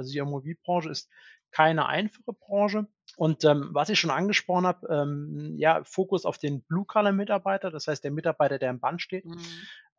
Also 0.00 0.12
die 0.12 0.20
Automobilbranche 0.20 0.90
ist 0.90 1.08
keine 1.50 1.86
einfache 1.86 2.32
Branche. 2.32 2.86
Und 3.16 3.44
ähm, 3.44 3.70
was 3.72 3.88
ich 3.88 3.98
schon 3.98 4.10
angesprochen 4.10 4.66
habe, 4.66 4.86
ähm, 4.88 5.54
ja, 5.56 5.82
Fokus 5.84 6.24
auf 6.24 6.38
den 6.38 6.62
Blue-Color-Mitarbeiter, 6.62 7.70
das 7.70 7.86
heißt 7.86 8.04
der 8.04 8.12
Mitarbeiter, 8.12 8.58
der 8.58 8.70
im 8.70 8.80
Band 8.80 9.02
steht, 9.02 9.24
mhm. 9.26 9.40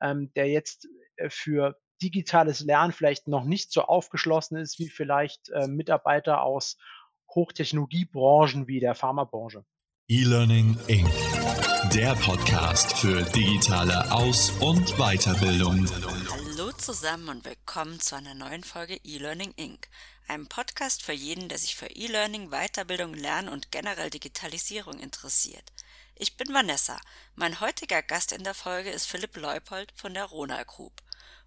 ähm, 0.01 0.33
der 0.35 0.49
jetzt 0.49 0.87
äh, 1.17 1.29
für 1.29 1.77
digitales 2.01 2.61
Lernen 2.61 2.93
vielleicht 2.93 3.27
noch 3.27 3.45
nicht 3.45 3.71
so 3.71 3.83
aufgeschlossen 3.83 4.57
ist 4.57 4.79
wie 4.79 4.89
vielleicht 4.89 5.49
äh, 5.49 5.67
Mitarbeiter 5.67 6.41
aus 6.41 6.77
Hochtechnologiebranchen 7.35 8.67
wie 8.67 8.79
der 8.79 8.95
Pharmabranche. 8.95 9.63
E-Learning 10.07 10.77
Inc. 10.87 11.09
Der 11.93 12.15
Podcast 12.15 12.97
für 12.97 13.21
digitale 13.21 14.11
Aus- 14.11 14.51
und 14.59 14.97
Weiterbildung. 14.97 16.40
Zusammen 16.81 17.29
und 17.29 17.45
willkommen 17.45 17.99
zu 17.99 18.15
einer 18.15 18.33
neuen 18.33 18.63
Folge 18.63 18.99
E-Learning 19.03 19.53
Inc 19.55 19.87
einem 20.27 20.47
Podcast 20.47 21.03
für 21.03 21.13
jeden, 21.13 21.47
der 21.47 21.59
sich 21.59 21.75
für 21.75 21.85
E-Learning, 21.85 22.49
Weiterbildung, 22.49 23.13
Lernen 23.13 23.49
und 23.49 23.71
generell 23.71 24.09
Digitalisierung 24.09 24.97
interessiert. 24.97 25.71
Ich 26.15 26.37
bin 26.37 26.51
Vanessa. 26.51 26.99
Mein 27.35 27.59
heutiger 27.59 28.01
Gast 28.01 28.31
in 28.31 28.43
der 28.43 28.55
Folge 28.55 28.89
ist 28.89 29.05
Philipp 29.05 29.37
Leupold 29.37 29.93
von 29.95 30.15
der 30.15 30.25
Ronal 30.25 30.65
Group. 30.65 31.03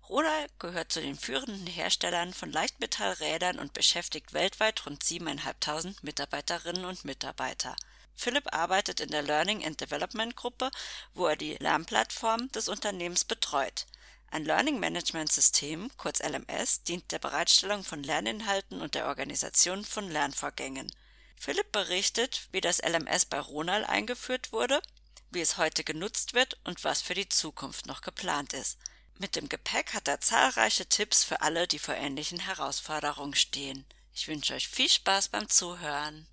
Ronal 0.08 0.46
gehört 0.60 0.92
zu 0.92 1.00
den 1.00 1.18
führenden 1.18 1.66
Herstellern 1.66 2.32
von 2.32 2.52
Leichtmetallrädern 2.52 3.58
und 3.58 3.72
beschäftigt 3.72 4.34
weltweit 4.34 4.86
rund 4.86 5.02
7.500 5.02 5.96
Mitarbeiterinnen 6.02 6.84
und 6.84 7.04
Mitarbeiter. 7.04 7.74
Philipp 8.14 8.54
arbeitet 8.54 9.00
in 9.00 9.08
der 9.08 9.22
Learning 9.22 9.64
and 9.64 9.80
Development 9.80 10.36
Gruppe, 10.36 10.70
wo 11.12 11.26
er 11.26 11.34
die 11.34 11.56
Lernplattform 11.56 12.52
des 12.52 12.68
Unternehmens 12.68 13.24
betreut. 13.24 13.86
Ein 14.34 14.46
Learning 14.46 14.80
Management 14.80 15.30
System, 15.30 15.92
kurz 15.96 16.20
LMS, 16.20 16.82
dient 16.82 17.12
der 17.12 17.20
Bereitstellung 17.20 17.84
von 17.84 18.02
Lerninhalten 18.02 18.80
und 18.80 18.96
der 18.96 19.06
Organisation 19.06 19.84
von 19.84 20.10
Lernvorgängen. 20.10 20.92
Philipp 21.38 21.70
berichtet, 21.70 22.48
wie 22.50 22.60
das 22.60 22.82
LMS 22.82 23.26
bei 23.26 23.38
Ronal 23.38 23.84
eingeführt 23.84 24.50
wurde, 24.50 24.82
wie 25.30 25.40
es 25.40 25.56
heute 25.56 25.84
genutzt 25.84 26.34
wird 26.34 26.58
und 26.64 26.82
was 26.82 27.00
für 27.00 27.14
die 27.14 27.28
Zukunft 27.28 27.86
noch 27.86 28.00
geplant 28.00 28.54
ist. 28.54 28.76
Mit 29.20 29.36
dem 29.36 29.48
Gepäck 29.48 29.94
hat 29.94 30.08
er 30.08 30.20
zahlreiche 30.20 30.86
Tipps 30.86 31.22
für 31.22 31.40
alle, 31.40 31.68
die 31.68 31.78
vor 31.78 31.94
ähnlichen 31.94 32.40
Herausforderungen 32.40 33.36
stehen. 33.36 33.86
Ich 34.12 34.26
wünsche 34.26 34.54
euch 34.54 34.66
viel 34.66 34.88
Spaß 34.88 35.28
beim 35.28 35.48
Zuhören. 35.48 36.26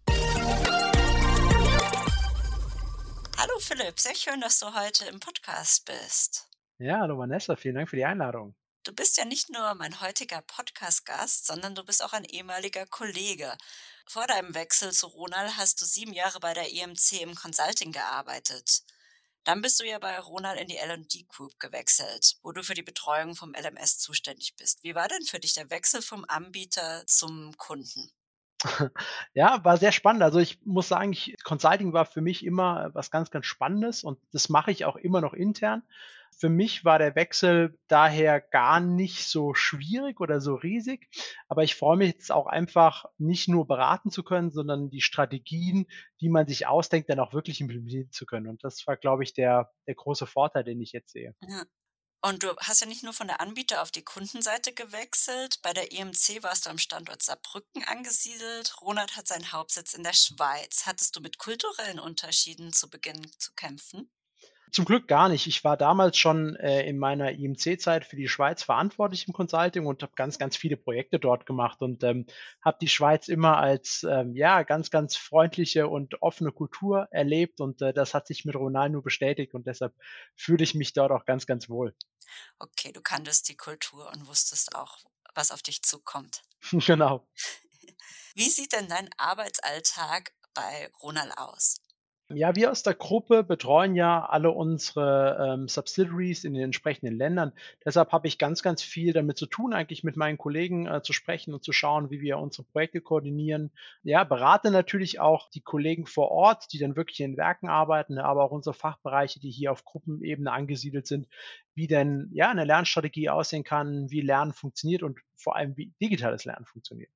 Hallo 3.37 3.59
Philipp, 3.59 3.99
sehr 3.99 4.15
schön, 4.15 4.41
dass 4.41 4.57
du 4.57 4.73
heute 4.73 5.05
im 5.05 5.19
Podcast 5.19 5.85
bist. 5.85 6.47
Ja, 6.81 6.97
hallo 6.97 7.15
Vanessa, 7.15 7.55
vielen 7.55 7.75
Dank 7.75 7.91
für 7.91 7.95
die 7.95 8.05
Einladung. 8.05 8.55
Du 8.81 8.91
bist 8.91 9.15
ja 9.17 9.23
nicht 9.23 9.51
nur 9.51 9.75
mein 9.75 10.01
heutiger 10.01 10.41
Podcast-Gast, 10.41 11.45
sondern 11.45 11.75
du 11.75 11.85
bist 11.85 12.03
auch 12.03 12.11
ein 12.11 12.25
ehemaliger 12.25 12.87
Kollege. 12.87 13.55
Vor 14.07 14.25
deinem 14.25 14.55
Wechsel 14.55 14.91
zu 14.91 15.05
Ronald 15.05 15.57
hast 15.57 15.79
du 15.79 15.85
sieben 15.85 16.11
Jahre 16.11 16.39
bei 16.39 16.55
der 16.55 16.73
EMC 16.73 17.21
im 17.21 17.35
Consulting 17.35 17.91
gearbeitet. 17.91 18.81
Dann 19.43 19.61
bist 19.61 19.79
du 19.79 19.83
ja 19.83 19.99
bei 19.99 20.17
Ronald 20.17 20.59
in 20.59 20.69
die 20.69 20.77
L&D 20.77 21.25
Group 21.27 21.59
gewechselt, 21.59 22.37
wo 22.41 22.51
du 22.51 22.63
für 22.63 22.73
die 22.73 22.81
Betreuung 22.81 23.35
vom 23.35 23.53
LMS 23.53 23.99
zuständig 23.99 24.55
bist. 24.55 24.81
Wie 24.81 24.95
war 24.95 25.07
denn 25.07 25.23
für 25.23 25.39
dich 25.39 25.53
der 25.53 25.69
Wechsel 25.69 26.01
vom 26.01 26.25
Anbieter 26.27 27.05
zum 27.05 27.55
Kunden? 27.57 28.11
Ja, 29.33 29.63
war 29.63 29.77
sehr 29.77 29.91
spannend. 29.91 30.23
Also 30.23 30.39
ich 30.39 30.59
muss 30.65 30.87
sagen, 30.87 31.11
ich, 31.13 31.35
Consulting 31.43 31.93
war 31.93 32.05
für 32.05 32.21
mich 32.21 32.45
immer 32.45 32.89
was 32.93 33.11
ganz, 33.11 33.31
ganz 33.31 33.45
Spannendes 33.45 34.03
und 34.03 34.19
das 34.31 34.49
mache 34.49 34.71
ich 34.71 34.85
auch 34.85 34.95
immer 34.95 35.21
noch 35.21 35.33
intern. 35.33 35.83
Für 36.37 36.49
mich 36.49 36.85
war 36.85 36.97
der 36.97 37.15
Wechsel 37.15 37.77
daher 37.87 38.39
gar 38.39 38.79
nicht 38.79 39.27
so 39.27 39.53
schwierig 39.53 40.21
oder 40.21 40.39
so 40.39 40.55
riesig, 40.55 41.09
aber 41.49 41.63
ich 41.63 41.75
freue 41.75 41.97
mich 41.97 42.13
jetzt 42.13 42.31
auch 42.31 42.47
einfach 42.47 43.05
nicht 43.17 43.47
nur 43.47 43.67
beraten 43.67 44.11
zu 44.11 44.23
können, 44.23 44.49
sondern 44.49 44.89
die 44.89 45.01
Strategien, 45.01 45.87
die 46.21 46.29
man 46.29 46.47
sich 46.47 46.67
ausdenkt, 46.67 47.09
dann 47.09 47.19
auch 47.19 47.33
wirklich 47.33 47.59
implementieren 47.61 48.11
zu 48.11 48.25
können. 48.25 48.47
Und 48.47 48.63
das 48.63 48.87
war, 48.87 48.95
glaube 48.95 49.23
ich, 49.23 49.33
der, 49.33 49.71
der 49.87 49.95
große 49.95 50.25
Vorteil, 50.25 50.63
den 50.63 50.79
ich 50.81 50.93
jetzt 50.93 51.11
sehe. 51.11 51.35
Ja. 51.47 51.63
Und 52.23 52.43
du 52.43 52.55
hast 52.57 52.81
ja 52.81 52.87
nicht 52.87 53.01
nur 53.01 53.13
von 53.13 53.27
der 53.27 53.41
Anbieter 53.41 53.81
auf 53.81 53.89
die 53.89 54.03
Kundenseite 54.03 54.73
gewechselt. 54.73 55.59
Bei 55.63 55.73
der 55.73 55.91
EMC 55.91 56.43
warst 56.43 56.65
du 56.65 56.69
am 56.69 56.77
Standort 56.77 57.23
Saarbrücken 57.23 57.83
angesiedelt. 57.83 58.79
Ronald 58.79 59.15
hat 59.15 59.27
seinen 59.27 59.51
Hauptsitz 59.51 59.95
in 59.95 60.03
der 60.03 60.13
Schweiz. 60.13 60.85
Hattest 60.85 61.15
du 61.15 61.21
mit 61.21 61.39
kulturellen 61.39 61.99
Unterschieden 61.99 62.73
zu 62.73 62.91
Beginn 62.91 63.31
zu 63.39 63.51
kämpfen? 63.53 64.11
Zum 64.71 64.85
Glück 64.85 65.07
gar 65.07 65.27
nicht. 65.27 65.47
Ich 65.47 65.65
war 65.65 65.75
damals 65.75 66.17
schon 66.17 66.55
äh, 66.55 66.87
in 66.87 66.97
meiner 66.97 67.31
IMC-Zeit 67.31 68.05
für 68.05 68.15
die 68.15 68.29
Schweiz 68.29 68.63
verantwortlich 68.63 69.27
im 69.27 69.33
Consulting 69.33 69.85
und 69.85 70.01
habe 70.01 70.13
ganz, 70.15 70.39
ganz 70.39 70.55
viele 70.55 70.77
Projekte 70.77 71.19
dort 71.19 71.45
gemacht 71.45 71.81
und 71.81 72.03
ähm, 72.03 72.25
habe 72.63 72.77
die 72.79 72.87
Schweiz 72.87 73.27
immer 73.27 73.57
als 73.57 74.05
ähm, 74.09 74.33
ja 74.33 74.63
ganz, 74.63 74.89
ganz 74.89 75.17
freundliche 75.17 75.89
und 75.89 76.21
offene 76.21 76.53
Kultur 76.53 77.07
erlebt 77.11 77.59
und 77.59 77.81
äh, 77.81 77.93
das 77.93 78.13
hat 78.13 78.27
sich 78.27 78.45
mit 78.45 78.55
Ronald 78.55 78.93
nur 78.93 79.03
bestätigt 79.03 79.53
und 79.53 79.67
deshalb 79.67 79.93
fühle 80.35 80.63
ich 80.63 80.73
mich 80.73 80.93
dort 80.93 81.11
auch 81.11 81.25
ganz, 81.25 81.45
ganz 81.45 81.67
wohl. 81.67 81.93
Okay, 82.57 82.93
du 82.93 83.01
kanntest 83.01 83.49
die 83.49 83.57
Kultur 83.57 84.09
und 84.13 84.25
wusstest 84.27 84.73
auch, 84.75 84.99
was 85.35 85.51
auf 85.51 85.61
dich 85.61 85.81
zukommt. 85.81 86.43
genau. 86.71 87.27
Wie 88.35 88.49
sieht 88.49 88.71
denn 88.71 88.87
dein 88.87 89.09
Arbeitsalltag 89.17 90.31
bei 90.53 90.89
Ronald 91.01 91.37
aus? 91.37 91.81
Ja, 92.33 92.55
wir 92.55 92.71
aus 92.71 92.83
der 92.83 92.93
Gruppe 92.93 93.43
betreuen 93.43 93.95
ja 93.95 94.25
alle 94.25 94.51
unsere 94.51 95.53
ähm, 95.53 95.67
Subsidiaries 95.67 96.43
in 96.43 96.53
den 96.53 96.63
entsprechenden 96.63 97.17
Ländern. 97.17 97.51
Deshalb 97.83 98.11
habe 98.11 98.27
ich 98.27 98.37
ganz, 98.37 98.61
ganz 98.61 98.81
viel 98.81 99.13
damit 99.13 99.37
zu 99.37 99.45
tun, 99.45 99.73
eigentlich 99.73 100.03
mit 100.03 100.15
meinen 100.15 100.37
Kollegen 100.37 100.87
äh, 100.87 101.01
zu 101.01 101.13
sprechen 101.13 101.53
und 101.53 101.63
zu 101.63 101.71
schauen, 101.71 102.09
wie 102.09 102.21
wir 102.21 102.37
unsere 102.37 102.63
Projekte 102.63 103.01
koordinieren. 103.01 103.71
Ja, 104.03 104.23
berate 104.23 104.71
natürlich 104.71 105.19
auch 105.19 105.49
die 105.49 105.61
Kollegen 105.61 106.05
vor 106.05 106.31
Ort, 106.31 106.71
die 106.73 106.79
dann 106.79 106.95
wirklich 106.95 107.19
in 107.21 107.37
Werken 107.37 107.69
arbeiten, 107.69 108.17
aber 108.17 108.43
auch 108.43 108.51
unsere 108.51 108.73
Fachbereiche, 108.73 109.39
die 109.39 109.51
hier 109.51 109.71
auf 109.71 109.83
Gruppenebene 109.85 110.51
angesiedelt 110.51 111.07
sind, 111.07 111.27
wie 111.73 111.87
denn 111.87 112.29
ja 112.33 112.49
eine 112.49 112.65
Lernstrategie 112.65 113.29
aussehen 113.29 113.63
kann, 113.63 114.09
wie 114.09 114.21
Lernen 114.21 114.53
funktioniert 114.53 115.03
und 115.03 115.19
vor 115.35 115.55
allem 115.55 115.75
wie 115.77 115.93
digitales 116.01 116.45
Lernen 116.45 116.65
funktioniert. 116.65 117.11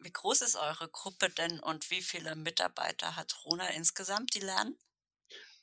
Wie 0.00 0.12
groß 0.12 0.42
ist 0.42 0.56
eure 0.56 0.88
Gruppe 0.88 1.30
denn 1.30 1.60
und 1.60 1.90
wie 1.90 2.02
viele 2.02 2.36
Mitarbeiter 2.36 3.16
hat 3.16 3.34
Rona 3.44 3.68
insgesamt, 3.68 4.34
die 4.34 4.40
lernen? 4.40 4.76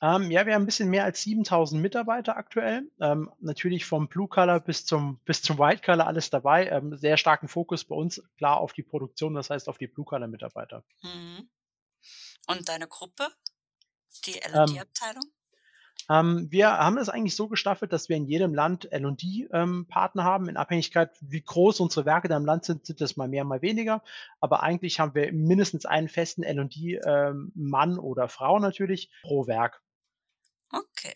Ähm, 0.02 0.32
ja, 0.32 0.44
wir 0.46 0.54
haben 0.54 0.62
ein 0.62 0.66
bisschen 0.66 0.90
mehr 0.90 1.04
als 1.04 1.22
7000 1.22 1.80
Mitarbeiter 1.80 2.36
aktuell. 2.36 2.90
Ähm, 3.00 3.30
natürlich 3.38 3.84
vom 3.84 4.08
Blue 4.08 4.26
Color 4.26 4.58
bis 4.58 4.84
zum, 4.84 5.18
bis 5.24 5.42
zum 5.42 5.58
White 5.58 5.82
Color 5.82 6.08
alles 6.08 6.28
dabei. 6.28 6.68
Ähm, 6.68 6.96
sehr 6.96 7.16
starken 7.16 7.46
Fokus 7.46 7.84
bei 7.84 7.94
uns 7.94 8.20
klar 8.36 8.56
auf 8.56 8.72
die 8.72 8.82
Produktion, 8.82 9.34
das 9.34 9.50
heißt 9.50 9.68
auf 9.68 9.78
die 9.78 9.86
Blue 9.86 10.04
Color 10.04 10.26
Mitarbeiter. 10.26 10.82
Mhm. 11.02 11.48
Und 12.48 12.68
deine 12.68 12.88
Gruppe? 12.88 13.28
Die 14.26 14.42
L&D-Abteilung? 14.42 15.22
Ähm, 16.12 16.48
wir 16.50 16.68
haben 16.68 16.98
es 16.98 17.08
eigentlich 17.08 17.34
so 17.34 17.48
gestaffelt, 17.48 17.92
dass 17.92 18.10
wir 18.10 18.16
in 18.16 18.26
jedem 18.26 18.54
Land 18.54 18.92
L&D-Partner 18.92 20.22
ähm, 20.22 20.28
haben. 20.28 20.48
In 20.48 20.58
Abhängigkeit, 20.58 21.10
wie 21.22 21.40
groß 21.40 21.80
unsere 21.80 22.04
Werke 22.04 22.28
da 22.28 22.36
im 22.36 22.44
Land 22.44 22.66
sind, 22.66 22.84
sind 22.84 23.00
das 23.00 23.16
mal 23.16 23.28
mehr, 23.28 23.44
mal 23.44 23.62
weniger. 23.62 24.02
Aber 24.40 24.62
eigentlich 24.62 25.00
haben 25.00 25.14
wir 25.14 25.32
mindestens 25.32 25.86
einen 25.86 26.10
festen 26.10 26.42
L&D-Mann 26.42 27.92
ähm, 27.92 27.98
oder 27.98 28.28
Frau 28.28 28.58
natürlich 28.58 29.10
pro 29.22 29.46
Werk. 29.46 29.80
Okay. 30.70 31.14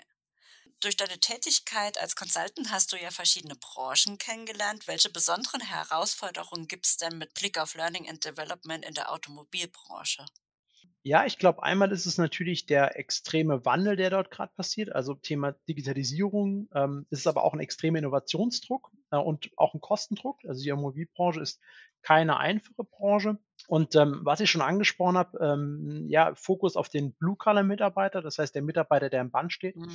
Durch 0.80 0.96
deine 0.96 1.18
Tätigkeit 1.18 2.00
als 2.00 2.16
Consultant 2.16 2.70
hast 2.70 2.92
du 2.92 2.96
ja 2.96 3.10
verschiedene 3.10 3.56
Branchen 3.56 4.16
kennengelernt. 4.16 4.86
Welche 4.86 5.10
besonderen 5.10 5.60
Herausforderungen 5.60 6.68
gibt 6.68 6.86
es 6.86 6.96
denn 6.96 7.18
mit 7.18 7.34
Blick 7.34 7.58
auf 7.58 7.74
Learning 7.74 8.08
and 8.08 8.24
Development 8.24 8.84
in 8.84 8.94
der 8.94 9.12
Automobilbranche? 9.12 10.24
Ja, 11.06 11.24
ich 11.24 11.38
glaube, 11.38 11.62
einmal 11.62 11.92
ist 11.92 12.04
es 12.04 12.18
natürlich 12.18 12.66
der 12.66 12.98
extreme 12.98 13.64
Wandel, 13.64 13.94
der 13.94 14.10
dort 14.10 14.32
gerade 14.32 14.52
passiert, 14.56 14.90
also 14.92 15.14
Thema 15.14 15.52
Digitalisierung. 15.68 16.68
Ähm, 16.74 17.06
es 17.10 17.20
ist 17.20 17.28
aber 17.28 17.44
auch 17.44 17.54
ein 17.54 17.60
extremer 17.60 18.00
Innovationsdruck 18.00 18.90
äh, 19.12 19.16
und 19.16 19.52
auch 19.56 19.72
ein 19.72 19.80
Kostendruck. 19.80 20.40
Also 20.48 20.64
die 20.64 20.72
Automobilbranche 20.72 21.40
ist 21.40 21.60
keine 22.02 22.38
einfache 22.38 22.82
Branche. 22.82 23.38
Und 23.68 23.94
ähm, 23.94 24.22
was 24.24 24.40
ich 24.40 24.50
schon 24.50 24.62
angesprochen 24.62 25.16
habe, 25.16 25.38
ähm, 25.38 26.06
ja, 26.08 26.34
Fokus 26.34 26.74
auf 26.74 26.88
den 26.88 27.12
Blue-Color-Mitarbeiter, 27.12 28.20
das 28.20 28.38
heißt 28.38 28.56
der 28.56 28.62
Mitarbeiter, 28.62 29.08
der 29.08 29.20
im 29.20 29.30
Band 29.30 29.52
steht, 29.52 29.76
mhm. 29.76 29.88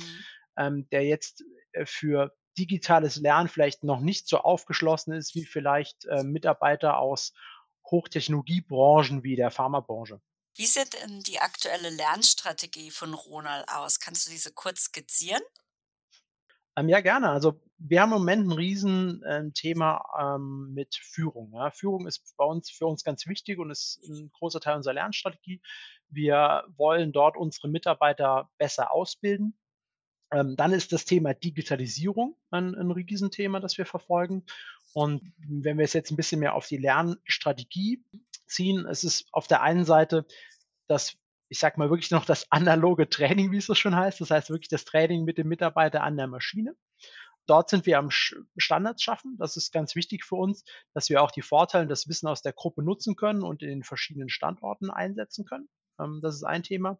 ähm, 0.56 0.88
der 0.92 1.04
jetzt 1.04 1.44
äh, 1.72 1.84
für 1.84 2.32
digitales 2.56 3.16
Lernen 3.16 3.48
vielleicht 3.50 3.84
noch 3.84 4.00
nicht 4.00 4.28
so 4.28 4.38
aufgeschlossen 4.38 5.12
ist 5.12 5.34
wie 5.34 5.44
vielleicht 5.44 6.06
äh, 6.06 6.22
Mitarbeiter 6.22 6.96
aus 6.96 7.34
Hochtechnologiebranchen 7.90 9.24
wie 9.24 9.36
der 9.36 9.50
Pharmabranche. 9.50 10.22
Wie 10.54 10.66
sieht 10.66 10.92
denn 10.94 11.20
die 11.20 11.40
aktuelle 11.40 11.90
Lernstrategie 11.90 12.90
von 12.90 13.14
Ronald 13.14 13.68
aus? 13.68 14.00
Kannst 14.00 14.26
du 14.26 14.30
diese 14.30 14.52
kurz 14.52 14.84
skizzieren? 14.84 15.42
Ähm, 16.76 16.88
ja, 16.88 17.00
gerne. 17.00 17.30
Also 17.30 17.60
wir 17.78 18.00
haben 18.00 18.12
im 18.12 18.18
Moment 18.18 18.46
ein 18.46 18.52
Riesenthema 18.52 20.04
ähm, 20.18 20.68
ähm, 20.68 20.74
mit 20.74 20.94
Führung. 20.94 21.52
Ja. 21.54 21.70
Führung 21.70 22.06
ist 22.06 22.34
bei 22.36 22.44
uns 22.44 22.70
für 22.70 22.86
uns 22.86 23.04
ganz 23.04 23.26
wichtig 23.26 23.58
und 23.58 23.70
ist 23.70 24.00
ein 24.08 24.30
großer 24.32 24.60
Teil 24.60 24.76
unserer 24.76 24.94
Lernstrategie. 24.94 25.60
Wir 26.08 26.64
wollen 26.76 27.12
dort 27.12 27.36
unsere 27.36 27.68
Mitarbeiter 27.68 28.50
besser 28.58 28.92
ausbilden. 28.92 29.58
Ähm, 30.32 30.56
dann 30.56 30.72
ist 30.72 30.92
das 30.92 31.04
Thema 31.04 31.34
Digitalisierung 31.34 32.36
ein, 32.50 32.74
ein 32.74 32.90
Riesenthema, 32.90 33.60
das 33.60 33.76
wir 33.76 33.84
verfolgen. 33.84 34.44
Und 34.94 35.32
wenn 35.38 35.78
wir 35.78 35.84
es 35.84 35.92
jetzt 35.92 36.10
ein 36.10 36.16
bisschen 36.16 36.40
mehr 36.40 36.54
auf 36.54 36.66
die 36.66 36.76
Lernstrategie 36.76 38.04
ziehen, 38.46 38.86
es 38.86 39.04
ist 39.04 39.26
auf 39.32 39.46
der 39.46 39.62
einen 39.62 39.84
Seite 39.84 40.26
das, 40.88 41.16
ich 41.48 41.58
sag 41.58 41.78
mal 41.78 41.90
wirklich 41.90 42.10
noch 42.10 42.24
das 42.24 42.50
analoge 42.50 43.08
Training, 43.08 43.52
wie 43.52 43.58
es 43.58 43.66
so 43.66 43.74
schon 43.74 43.96
heißt. 43.96 44.20
Das 44.20 44.30
heißt 44.30 44.50
wirklich 44.50 44.68
das 44.68 44.84
Training 44.84 45.24
mit 45.24 45.38
dem 45.38 45.48
Mitarbeiter 45.48 46.02
an 46.02 46.16
der 46.16 46.26
Maschine. 46.26 46.74
Dort 47.46 47.70
sind 47.70 47.86
wir 47.86 47.98
am 47.98 48.10
Standards 48.10 49.02
schaffen. 49.02 49.36
Das 49.38 49.56
ist 49.56 49.72
ganz 49.72 49.96
wichtig 49.96 50.24
für 50.24 50.36
uns, 50.36 50.64
dass 50.94 51.08
wir 51.08 51.22
auch 51.22 51.30
die 51.30 51.42
Vorteile, 51.42 51.88
das 51.88 52.06
Wissen 52.06 52.28
aus 52.28 52.42
der 52.42 52.52
Gruppe 52.52 52.82
nutzen 52.84 53.16
können 53.16 53.42
und 53.42 53.62
in 53.62 53.68
den 53.68 53.82
verschiedenen 53.82 54.28
Standorten 54.28 54.90
einsetzen 54.90 55.44
können. 55.44 55.68
Ähm, 55.98 56.20
das 56.22 56.36
ist 56.36 56.44
ein 56.44 56.62
Thema. 56.62 56.98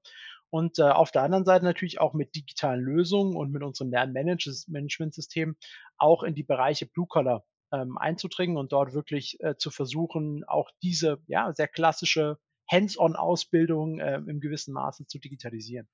Und 0.50 0.78
äh, 0.78 0.82
auf 0.82 1.12
der 1.12 1.22
anderen 1.22 1.44
Seite 1.44 1.64
natürlich 1.64 2.00
auch 2.00 2.12
mit 2.12 2.34
digitalen 2.34 2.80
Lösungen 2.80 3.36
und 3.36 3.52
mit 3.52 3.62
unserem 3.62 3.90
Lernmanagementsystem 3.90 5.56
auch 5.96 6.22
in 6.24 6.34
die 6.34 6.42
Bereiche 6.42 6.86
Blue 6.86 7.06
Collar 7.06 7.44
ähm, 7.72 7.98
einzudringen 7.98 8.56
und 8.56 8.72
dort 8.72 8.92
wirklich 8.92 9.40
äh, 9.40 9.56
zu 9.56 9.70
versuchen, 9.70 10.44
auch 10.44 10.70
diese 10.82 11.22
ja 11.26 11.52
sehr 11.54 11.68
klassische 11.68 12.38
Hands-on-Ausbildung 12.70 13.98
äh, 13.98 14.16
im 14.16 14.40
gewissen 14.40 14.72
Maße 14.72 15.06
zu 15.06 15.18
digitalisieren. 15.18 15.88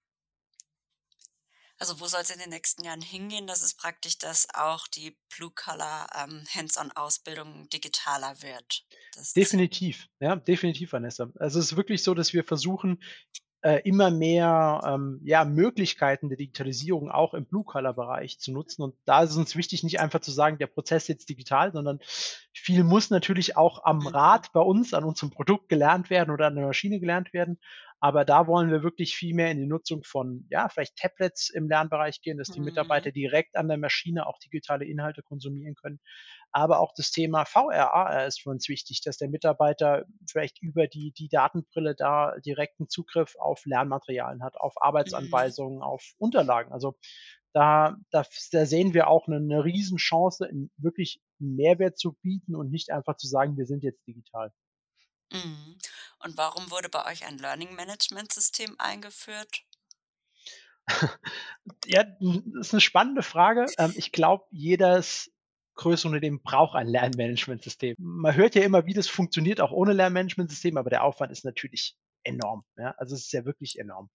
Also 1.80 2.00
wo 2.00 2.06
soll 2.06 2.22
es 2.22 2.30
in 2.30 2.40
den 2.40 2.50
nächsten 2.50 2.84
Jahren 2.84 3.00
hingehen? 3.00 3.46
Das 3.46 3.62
ist 3.62 3.78
praktisch, 3.78 4.18
dass 4.18 4.48
auch 4.52 4.88
die 4.88 5.16
Blue-Color 5.36 6.08
ähm, 6.16 6.44
Hands-on-Ausbildung 6.52 7.68
digitaler 7.68 8.42
wird. 8.42 8.84
Das 9.14 9.32
definitiv, 9.32 10.08
ja, 10.18 10.34
definitiv, 10.34 10.92
Vanessa. 10.92 11.30
Also 11.38 11.60
es 11.60 11.66
ist 11.66 11.76
wirklich 11.76 12.02
so, 12.02 12.14
dass 12.14 12.32
wir 12.32 12.42
versuchen, 12.42 13.00
äh, 13.62 13.80
immer 13.84 14.10
mehr 14.10 14.80
ähm, 14.86 15.20
ja, 15.24 15.44
Möglichkeiten 15.44 16.28
der 16.28 16.38
Digitalisierung 16.38 17.10
auch 17.10 17.34
im 17.34 17.44
Blue-Color-Bereich 17.44 18.38
zu 18.38 18.52
nutzen. 18.52 18.82
Und 18.82 18.94
da 19.04 19.22
ist 19.22 19.30
es 19.30 19.36
uns 19.36 19.56
wichtig, 19.56 19.82
nicht 19.82 20.00
einfach 20.00 20.20
zu 20.20 20.30
sagen, 20.30 20.58
der 20.58 20.68
Prozess 20.68 21.04
ist 21.04 21.08
jetzt 21.08 21.28
digital, 21.28 21.72
sondern 21.72 21.98
viel 22.52 22.84
muss 22.84 23.10
natürlich 23.10 23.56
auch 23.56 23.84
am 23.84 23.98
mhm. 23.98 24.06
Rad 24.08 24.52
bei 24.52 24.60
uns, 24.60 24.94
an 24.94 25.04
unserem 25.04 25.30
Produkt 25.30 25.68
gelernt 25.68 26.10
werden 26.10 26.30
oder 26.30 26.46
an 26.46 26.54
der 26.54 26.66
Maschine 26.66 27.00
gelernt 27.00 27.32
werden. 27.32 27.58
Aber 28.00 28.24
da 28.24 28.46
wollen 28.46 28.70
wir 28.70 28.84
wirklich 28.84 29.16
viel 29.16 29.34
mehr 29.34 29.50
in 29.50 29.58
die 29.58 29.66
Nutzung 29.66 30.04
von, 30.04 30.46
ja, 30.50 30.68
vielleicht 30.68 30.96
Tablets 30.96 31.50
im 31.50 31.68
Lernbereich 31.68 32.20
gehen, 32.20 32.38
dass 32.38 32.48
die 32.48 32.60
mhm. 32.60 32.66
Mitarbeiter 32.66 33.10
direkt 33.10 33.56
an 33.56 33.66
der 33.66 33.78
Maschine 33.78 34.26
auch 34.26 34.38
digitale 34.38 34.84
Inhalte 34.84 35.22
konsumieren 35.22 35.74
können. 35.74 35.98
Aber 36.52 36.78
auch 36.78 36.92
das 36.96 37.10
Thema 37.10 37.44
VRAR 37.44 38.26
ist 38.26 38.42
für 38.42 38.50
uns 38.50 38.68
wichtig, 38.68 39.02
dass 39.02 39.18
der 39.18 39.28
Mitarbeiter 39.28 40.04
vielleicht 40.30 40.62
über 40.62 40.86
die, 40.86 41.12
die 41.12 41.28
Datenbrille 41.28 41.94
da 41.96 42.36
direkten 42.38 42.88
Zugriff 42.88 43.34
auf 43.38 43.66
Lernmaterialien 43.66 44.44
hat, 44.44 44.56
auf 44.56 44.74
mhm. 44.76 44.86
Arbeitsanweisungen, 44.86 45.78
mhm. 45.78 45.82
auf 45.82 46.12
Unterlagen. 46.18 46.72
Also 46.72 46.96
da, 47.52 47.96
da, 48.10 48.24
da 48.52 48.66
sehen 48.66 48.94
wir 48.94 49.08
auch 49.08 49.26
eine, 49.26 49.36
eine 49.36 49.64
Riesenchance, 49.64 50.48
wirklich 50.76 51.20
Mehrwert 51.40 51.98
zu 51.98 52.12
bieten 52.22 52.54
und 52.54 52.70
nicht 52.70 52.90
einfach 52.90 53.16
zu 53.16 53.26
sagen, 53.26 53.56
wir 53.56 53.66
sind 53.66 53.82
jetzt 53.82 54.06
digital. 54.06 54.52
Mhm. 55.32 55.78
Und 56.20 56.36
warum 56.36 56.70
wurde 56.70 56.88
bei 56.88 57.04
euch 57.06 57.26
ein 57.26 57.38
Learning 57.38 57.74
Management 57.74 58.32
System 58.32 58.74
eingeführt? 58.78 59.62
ja, 61.86 62.04
das 62.04 62.68
ist 62.68 62.74
eine 62.74 62.80
spannende 62.80 63.22
Frage. 63.22 63.66
Ähm, 63.78 63.92
ich 63.96 64.12
glaube, 64.12 64.44
jedes 64.50 65.30
größere 65.74 66.08
Unternehmen 66.08 66.40
braucht 66.42 66.74
ein 66.74 66.88
Lernmanagementsystem. 66.88 67.94
Man 67.98 68.34
hört 68.34 68.54
ja 68.54 68.62
immer, 68.62 68.86
wie 68.86 68.94
das 68.94 69.08
funktioniert, 69.08 69.60
auch 69.60 69.70
ohne 69.70 69.92
Lernmanagementsystem, 69.92 70.76
aber 70.76 70.90
der 70.90 71.04
Aufwand 71.04 71.30
ist 71.30 71.44
natürlich 71.44 71.96
enorm. 72.24 72.64
Ja? 72.76 72.94
Also 72.98 73.14
es 73.14 73.26
ist 73.26 73.32
ja 73.32 73.44
wirklich 73.44 73.78
enorm. 73.78 74.10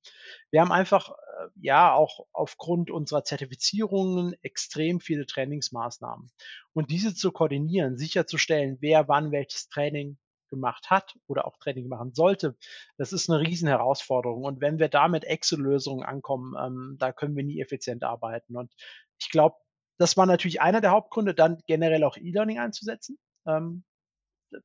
Wir 0.51 0.61
haben 0.61 0.71
einfach, 0.71 1.09
äh, 1.09 1.47
ja, 1.55 1.93
auch 1.93 2.27
aufgrund 2.33 2.91
unserer 2.91 3.23
Zertifizierungen 3.23 4.35
extrem 4.41 4.99
viele 4.99 5.25
Trainingsmaßnahmen. 5.25 6.29
Und 6.73 6.91
diese 6.91 7.15
zu 7.15 7.31
koordinieren, 7.31 7.97
sicherzustellen, 7.97 8.77
wer 8.81 9.07
wann 9.07 9.31
welches 9.31 9.69
Training 9.69 10.17
gemacht 10.53 10.89
hat 10.89 11.15
oder 11.27 11.45
auch 11.45 11.57
Training 11.57 11.87
machen 11.87 12.13
sollte, 12.13 12.55
das 12.97 13.11
ist 13.11 13.29
eine 13.29 13.39
riesen 13.39 13.67
Herausforderung. 13.67 14.43
Und 14.43 14.61
wenn 14.61 14.79
wir 14.79 14.89
da 14.89 15.07
mit 15.07 15.23
Excel-Lösungen 15.23 16.03
ankommen, 16.03 16.55
ähm, 16.59 16.95
da 16.99 17.11
können 17.11 17.35
wir 17.35 17.43
nie 17.43 17.59
effizient 17.59 18.03
arbeiten. 18.03 18.55
Und 18.55 18.71
ich 19.19 19.29
glaube, 19.29 19.57
das 19.97 20.17
war 20.17 20.25
natürlich 20.25 20.61
einer 20.61 20.81
der 20.81 20.91
Hauptgründe, 20.91 21.33
dann 21.33 21.61
generell 21.67 22.03
auch 22.03 22.17
E-Learning 22.17 22.59
einzusetzen. 22.59 23.17
Ähm, 23.45 23.83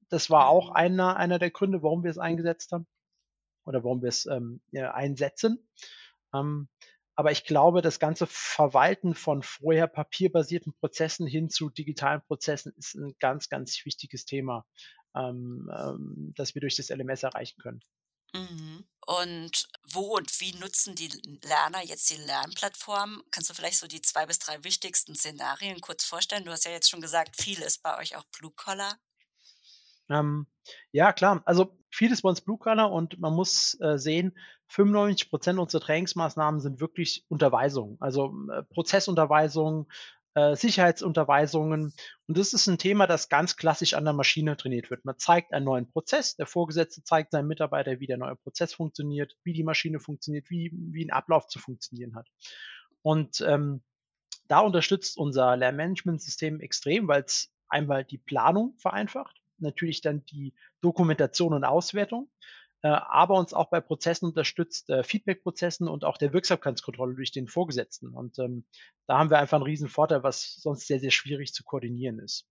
das 0.09 0.31
war 0.31 0.49
auch 0.49 0.71
mhm. 0.71 0.77
einer, 0.77 1.17
einer 1.17 1.39
der 1.39 1.51
Gründe, 1.51 1.83
warum 1.83 2.03
wir 2.03 2.11
es 2.11 2.19
eingesetzt 2.19 2.73
haben 2.73 2.87
oder 3.65 3.85
warum 3.85 4.03
wir 4.03 4.09
es 4.09 4.27
ähm, 4.27 4.61
einsetzen. 4.75 5.69
Ähm, 6.35 6.69
aber 7.19 7.33
ich 7.33 7.45
glaube, 7.45 7.83
das 7.83 7.99
ganze 7.99 8.29
Verwalten 8.29 9.13
von 9.13 9.43
vorher 9.43 9.89
papierbasierten 9.89 10.73
Prozessen 10.79 11.27
hin 11.27 11.51
zu 11.51 11.69
digitalen 11.69 12.23
Prozessen 12.23 12.73
ist 12.77 12.95
ein 12.95 13.17
ganz, 13.19 13.49
ganz 13.49 13.85
wichtiges 13.85 14.25
Thema 14.25 14.65
ähm, 15.19 15.71
ähm, 15.77 16.33
das 16.37 16.55
wir 16.55 16.61
durch 16.61 16.77
das 16.77 16.91
LMS 16.91 17.23
erreichen 17.23 17.61
können. 17.61 17.83
Mhm. 18.35 18.85
Und 19.07 19.69
wo 19.91 20.17
und 20.17 20.41
wie 20.41 20.55
nutzen 20.59 20.95
die 20.95 21.09
Lerner 21.43 21.83
jetzt 21.83 22.11
die 22.11 22.23
Lernplattform? 22.23 23.23
Kannst 23.31 23.49
du 23.49 23.55
vielleicht 23.55 23.79
so 23.79 23.87
die 23.87 24.03
zwei 24.03 24.27
bis 24.27 24.39
drei 24.39 24.63
wichtigsten 24.65 25.15
Szenarien 25.15 25.81
kurz 25.81 26.05
vorstellen? 26.05 26.45
Du 26.45 26.51
hast 26.51 26.67
ja 26.67 26.71
jetzt 26.71 26.91
schon 26.91 27.01
gesagt, 27.01 27.41
viel 27.41 27.61
ist 27.63 27.83
bei 27.83 27.99
euch 27.99 28.17
auch 28.17 28.25
Blue 28.39 28.53
Collar. 28.55 28.99
Ähm, 30.11 30.47
ja, 30.93 31.13
klar. 31.13 31.43
Also 31.47 31.79
vieles 31.91 32.23
bei 32.23 32.29
uns 32.29 32.43
Blue 32.43 32.59
Collar 32.59 32.93
und 32.93 33.19
man 33.19 33.35
muss 33.35 33.79
äh, 33.81 33.99
sehen, 33.99 34.37
95 34.69 35.31
Prozent 35.31 35.59
unserer 35.59 35.81
Trainingsmaßnahmen 35.81 36.61
sind 36.61 36.81
wirklich 36.81 37.25
Unterweisungen, 37.29 37.97
also 38.01 38.35
äh, 38.53 38.63
Prozessunterweisungen, 38.65 39.87
äh, 40.39 40.57
Sicherheitsunterweisungen. 40.57 41.93
Und 42.27 42.39
das 42.39 42.53
ist 42.53 42.69
ein 42.69 42.79
Thema, 42.79 43.07
das 43.07 43.29
ganz 43.29 43.57
klassisch 43.57 43.95
an 43.95 44.05
der 44.05 44.13
Maschine 44.13 44.57
trainiert 44.57 44.91
wird. 44.91 45.05
Man 45.05 45.19
zeigt 45.19 45.53
einen 45.53 45.65
neuen 45.65 45.91
Prozess, 45.91 46.37
der 46.37 46.47
Vorgesetzte 46.47 47.03
zeigt 47.03 47.33
seinem 47.33 47.49
Mitarbeiter, 47.49 47.99
wie 47.99 48.07
der 48.07 48.19
neue 48.19 48.37
Prozess 48.37 48.75
funktioniert, 48.75 49.37
wie 49.43 49.53
die 49.53 49.65
Maschine 49.65 49.99
funktioniert, 49.99 50.49
wie, 50.51 50.71
wie 50.73 51.05
ein 51.05 51.11
Ablauf 51.11 51.49
zu 51.49 51.59
funktionieren 51.59 52.15
hat. 52.15 52.29
Und 53.03 53.41
ähm, 53.41 53.83
da 54.47 54.61
unterstützt 54.61 55.19
unser 55.19 55.57
Lernmanagementsystem 55.57 56.61
extrem, 56.61 57.09
weil 57.09 57.23
es 57.23 57.53
einmal 57.69 58.05
die 58.05 58.19
Planung 58.19 58.75
vereinfacht, 58.79 59.43
natürlich 59.59 60.01
dann 60.01 60.25
die 60.27 60.55
Dokumentation 60.81 61.53
und 61.53 61.65
Auswertung, 61.65 62.31
aber 62.87 63.35
uns 63.35 63.55
auch 63.55 63.71
bei 63.71 63.81
Prozessen 63.81 64.27
unterstützt, 64.27 64.89
äh, 64.91 65.03
Feedback-Prozessen 65.03 65.89
und 65.89 66.05
auch 66.05 66.17
der 66.17 66.33
Wirksamkeitskontrolle 66.33 67.15
durch 67.15 67.33
den 67.33 67.49
Vorgesetzten. 67.49 68.15
Und 68.15 68.39
ähm, 68.39 68.65
da 69.07 69.19
haben 69.19 69.31
wir 69.31 69.39
einfach 69.39 69.57
einen 69.57 69.65
riesen 69.65 69.89
Vorteil, 69.89 70.23
was 70.23 70.55
sonst 70.61 70.87
sehr, 70.87 71.01
sehr 71.01 71.11
schwierig 71.11 71.53
zu 71.53 71.65
koordinieren 71.65 72.19
ist. 72.21 72.47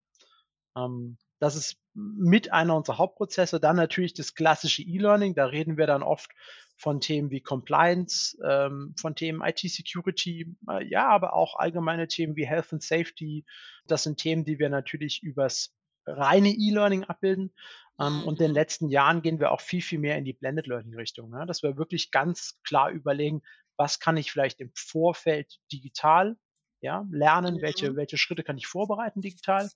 Ähm, 0.78 1.18
das 1.40 1.56
ist 1.56 1.78
mit 1.94 2.52
einer 2.52 2.76
unserer 2.76 2.98
Hauptprozesse. 2.98 3.60
Dann 3.60 3.76
natürlich 3.76 4.14
das 4.14 4.34
klassische 4.34 4.82
E-Learning. 4.82 5.36
Da 5.36 5.46
reden 5.46 5.78
wir 5.78 5.88
dann 5.88 6.04
oft 6.04 6.32
von 6.78 7.00
Themen 7.00 7.32
wie 7.32 7.42
Compliance, 7.42 8.38
ähm, 8.44 8.94
von 9.00 9.16
Themen 9.16 9.42
IT-Security, 9.42 10.56
äh, 10.70 10.86
ja, 10.88 11.08
aber 11.10 11.34
auch 11.34 11.56
allgemeine 11.56 12.08
Themen 12.08 12.36
wie 12.36 12.48
Health 12.48 12.74
and 12.74 12.84
Safety. 12.84 13.46
Das 13.88 14.04
sind 14.04 14.18
Themen, 14.20 14.46
die 14.46 14.60
wir 14.60 14.70
natürlich 14.70 15.24
übers 15.24 15.74
reine 16.06 16.50
E-Learning 16.50 17.04
abbilden. 17.04 17.54
Ähm, 18.00 18.24
und 18.24 18.40
in 18.40 18.48
den 18.48 18.54
letzten 18.54 18.90
Jahren 18.90 19.22
gehen 19.22 19.40
wir 19.40 19.52
auch 19.52 19.62
viel, 19.62 19.82
viel 19.82 20.00
mehr 20.00 20.18
in 20.18 20.26
die 20.26 20.34
Blended 20.34 20.68
Learning 20.68 20.96
Richtung, 20.96 21.30
ne? 21.30 21.46
dass 21.46 21.64
wir 21.64 21.78
wirklich 21.78 22.12
ganz 22.12 22.60
klar 22.64 22.92
überlegen, 22.92 23.42
was 23.76 24.00
kann 24.00 24.18
ich 24.18 24.32
vielleicht 24.32 24.60
im 24.60 24.72
Vorfeld 24.76 25.60
digital 25.72 26.38
ja, 26.82 27.06
lernen, 27.12 27.56
mhm. 27.56 27.62
welche, 27.62 27.96
welche 27.96 28.18
Schritte 28.18 28.44
kann 28.44 28.58
ich 28.58 28.68
vorbereiten 28.68 29.22
digital, 29.22 29.70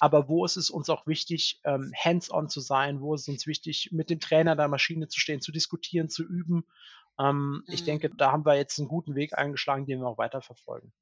aber 0.00 0.28
wo 0.28 0.44
ist 0.44 0.56
es 0.56 0.70
uns 0.70 0.88
auch 0.88 1.06
wichtig, 1.06 1.60
ähm, 1.64 1.92
hands-on 1.96 2.48
zu 2.48 2.60
sein, 2.60 3.00
wo 3.00 3.14
ist 3.14 3.22
es 3.22 3.28
uns 3.28 3.46
wichtig, 3.46 3.90
mit 3.92 4.08
dem 4.08 4.20
Trainer 4.20 4.56
der 4.56 4.68
Maschine 4.68 5.08
zu 5.08 5.20
stehen, 5.20 5.40
zu 5.40 5.52
diskutieren, 5.52 6.08
zu 6.08 6.22
üben. 6.22 6.66
Ähm, 7.18 7.62
mhm. 7.66 7.74
Ich 7.74 7.84
denke, 7.84 8.10
da 8.10 8.32
haben 8.32 8.46
wir 8.46 8.56
jetzt 8.56 8.78
einen 8.78 8.88
guten 8.88 9.14
Weg 9.14 9.36
eingeschlagen, 9.36 9.86
den 9.86 10.00
wir 10.00 10.06
auch 10.06 10.18
weiterverfolgen. 10.18 10.92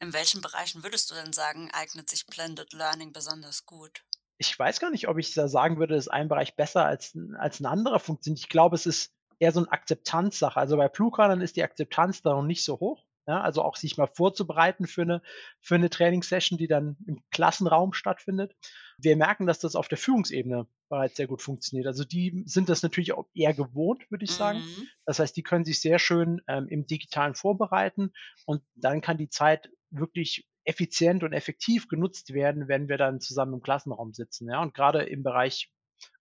In 0.00 0.12
welchen 0.12 0.40
Bereichen 0.40 0.82
würdest 0.84 1.10
du 1.10 1.14
denn 1.14 1.32
sagen, 1.32 1.70
eignet 1.72 2.08
sich 2.08 2.24
Blended 2.26 2.72
Learning 2.72 3.12
besonders 3.12 3.66
gut? 3.66 4.04
Ich 4.38 4.56
weiß 4.56 4.80
gar 4.80 4.90
nicht, 4.90 5.08
ob 5.08 5.18
ich 5.18 5.34
da 5.34 5.48
sagen 5.48 5.78
würde, 5.78 5.94
dass 5.94 6.08
ein 6.08 6.28
Bereich 6.28 6.54
besser 6.54 6.84
als, 6.84 7.16
als 7.36 7.60
ein 7.60 7.66
anderer 7.66 7.98
funktioniert. 7.98 8.40
Ich 8.40 8.48
glaube, 8.48 8.76
es 8.76 8.86
ist 8.86 9.12
eher 9.40 9.52
so 9.52 9.60
eine 9.60 9.72
Akzeptanzsache. 9.72 10.58
Also 10.58 10.76
bei 10.76 10.88
Plukanern 10.88 11.40
ist 11.40 11.56
die 11.56 11.62
Akzeptanz 11.62 12.22
da 12.22 12.34
noch 12.34 12.44
nicht 12.44 12.64
so 12.64 12.78
hoch. 12.78 13.04
Ja, 13.26 13.42
also 13.42 13.62
auch 13.62 13.76
sich 13.76 13.98
mal 13.98 14.06
vorzubereiten 14.06 14.86
für 14.86 15.02
eine, 15.02 15.20
für 15.60 15.74
eine 15.74 15.90
Trainingssession, 15.90 16.56
die 16.56 16.66
dann 16.66 16.96
im 17.06 17.20
Klassenraum 17.30 17.92
stattfindet. 17.92 18.56
Wir 18.96 19.16
merken, 19.16 19.46
dass 19.46 19.58
das 19.58 19.76
auf 19.76 19.86
der 19.88 19.98
Führungsebene 19.98 20.66
bereits 20.88 21.16
sehr 21.16 21.26
gut 21.26 21.42
funktioniert. 21.42 21.86
Also 21.86 22.04
die 22.04 22.42
sind 22.46 22.70
das 22.70 22.82
natürlich 22.82 23.12
auch 23.12 23.26
eher 23.34 23.52
gewohnt, 23.52 24.10
würde 24.10 24.24
ich 24.24 24.30
sagen. 24.30 24.60
Mhm. 24.60 24.88
Das 25.04 25.18
heißt, 25.18 25.36
die 25.36 25.42
können 25.42 25.66
sich 25.66 25.78
sehr 25.78 25.98
schön 25.98 26.40
ähm, 26.48 26.68
im 26.68 26.86
Digitalen 26.86 27.34
vorbereiten 27.34 28.12
und 28.46 28.62
dann 28.74 29.02
kann 29.02 29.18
die 29.18 29.28
Zeit 29.28 29.68
wirklich 29.90 30.47
effizient 30.68 31.24
und 31.24 31.32
effektiv 31.32 31.88
genutzt 31.88 32.34
werden, 32.34 32.68
wenn 32.68 32.88
wir 32.88 32.98
dann 32.98 33.20
zusammen 33.20 33.54
im 33.54 33.62
Klassenraum 33.62 34.12
sitzen. 34.12 34.50
Ja, 34.50 34.60
und 34.60 34.74
gerade 34.74 35.02
im 35.02 35.22
Bereich 35.22 35.72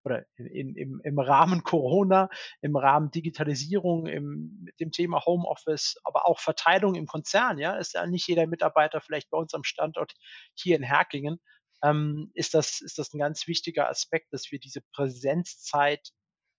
oder 0.06 0.26
in, 0.38 0.74
im, 0.76 1.02
im 1.04 1.20
Rahmen 1.20 1.64
Corona, 1.64 2.30
im 2.62 2.78
Rahmen 2.78 3.12
Digitalisierung, 3.12 4.08
im, 4.08 4.62
mit 4.64 4.80
dem 4.80 4.92
Thema 4.92 5.26
Homeoffice, 5.26 5.98
aber 6.06 6.28
auch 6.28 6.40
Verteilung 6.40 6.96
im 6.96 7.08
Konzern, 7.08 7.58
ja, 7.60 7.76
ist 7.76 7.94
ja 7.94 8.08
nicht 8.08 8.28
jeder 8.28 8.48
Mitarbeiter 8.48 9.02
vielleicht 9.02 9.30
bei 9.30 9.38
uns 9.38 9.54
am 9.54 9.66
Standort 9.66 10.14
hier 10.54 10.78
in 10.78 10.84
Herkingen. 10.84 11.40
ähm, 11.84 12.32
ist, 12.34 12.54
das, 12.54 12.80
ist 12.80 12.98
das 12.98 13.14
ein 13.14 13.20
ganz 13.20 13.48
wichtiger 13.48 13.90
Aspekt, 13.90 14.32
dass 14.32 14.50
wir 14.52 14.60
diese 14.60 14.82
Präsenzzeit 14.94 16.12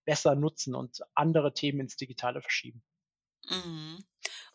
besser 0.04 0.35
nutzen 0.35 0.75
und 0.75 1.00
andere 1.14 1.54
Themen 1.54 1.80
ins 1.80 1.97
Digitale 1.97 2.42
verschieben. 2.42 2.83
Mhm. 3.50 4.05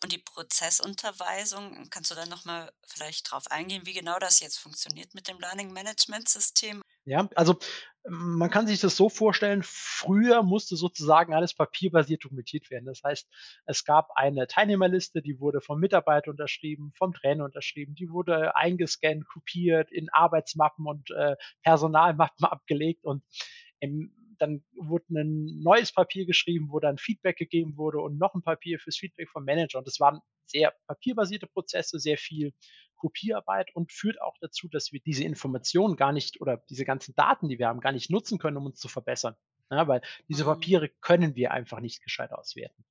Und 0.02 0.12
die 0.12 0.18
Prozessunterweisung, 0.18 1.88
kannst 1.90 2.10
du 2.10 2.14
da 2.14 2.26
nochmal 2.26 2.70
vielleicht 2.86 3.30
drauf 3.30 3.44
eingehen, 3.50 3.86
wie 3.86 3.94
genau 3.94 4.18
das 4.18 4.40
jetzt 4.40 4.58
funktioniert 4.58 5.14
mit 5.14 5.28
dem 5.28 5.40
Learning 5.40 5.72
Management 5.72 6.28
System? 6.28 6.82
Ja, 7.06 7.28
also 7.34 7.58
man 8.06 8.50
kann 8.50 8.66
sich 8.66 8.80
das 8.80 8.96
so 8.96 9.08
vorstellen, 9.08 9.62
früher 9.64 10.42
musste 10.42 10.76
sozusagen 10.76 11.32
alles 11.32 11.54
papierbasiert 11.54 12.22
dokumentiert 12.24 12.70
werden. 12.70 12.84
Das 12.84 13.02
heißt, 13.02 13.26
es 13.66 13.84
gab 13.84 14.10
eine 14.14 14.46
Teilnehmerliste, 14.46 15.22
die 15.22 15.40
wurde 15.40 15.62
vom 15.62 15.80
Mitarbeiter 15.80 16.30
unterschrieben, 16.30 16.92
vom 16.96 17.14
Trainer 17.14 17.44
unterschrieben, 17.44 17.94
die 17.94 18.10
wurde 18.10 18.56
eingescannt, 18.56 19.26
kopiert, 19.26 19.90
in 19.90 20.10
Arbeitsmappen 20.10 20.86
und 20.86 21.10
äh, 21.12 21.36
Personalmappen 21.62 22.44
abgelegt 22.44 23.04
und 23.04 23.22
im, 23.80 24.12
dann 24.38 24.64
wurde 24.76 25.04
ein 25.10 25.60
neues 25.62 25.92
Papier 25.92 26.26
geschrieben, 26.26 26.68
wo 26.70 26.80
dann 26.80 26.98
Feedback 26.98 27.36
gegeben 27.36 27.76
wurde 27.76 27.98
und 28.00 28.18
noch 28.18 28.34
ein 28.34 28.42
Papier 28.42 28.78
fürs 28.78 28.96
Feedback 28.96 29.28
vom 29.30 29.44
Manager. 29.44 29.78
Und 29.78 29.86
das 29.86 30.00
waren 30.00 30.20
sehr 30.46 30.74
papierbasierte 30.86 31.46
Prozesse, 31.46 31.98
sehr 31.98 32.18
viel 32.18 32.52
Kopierarbeit 32.96 33.74
und 33.74 33.92
führt 33.92 34.20
auch 34.20 34.36
dazu, 34.40 34.68
dass 34.68 34.92
wir 34.92 35.00
diese 35.00 35.24
Informationen 35.24 35.96
gar 35.96 36.12
nicht 36.12 36.40
oder 36.40 36.62
diese 36.70 36.84
ganzen 36.84 37.14
Daten, 37.14 37.48
die 37.48 37.58
wir 37.58 37.68
haben, 37.68 37.80
gar 37.80 37.92
nicht 37.92 38.10
nutzen 38.10 38.38
können, 38.38 38.56
um 38.56 38.66
uns 38.66 38.78
zu 38.78 38.88
verbessern. 38.88 39.36
Ja, 39.70 39.88
weil 39.88 40.02
diese 40.28 40.44
mhm. 40.44 40.48
Papiere 40.48 40.88
können 41.00 41.34
wir 41.34 41.50
einfach 41.50 41.80
nicht 41.80 42.02
gescheit 42.02 42.32
auswerten. 42.32 42.84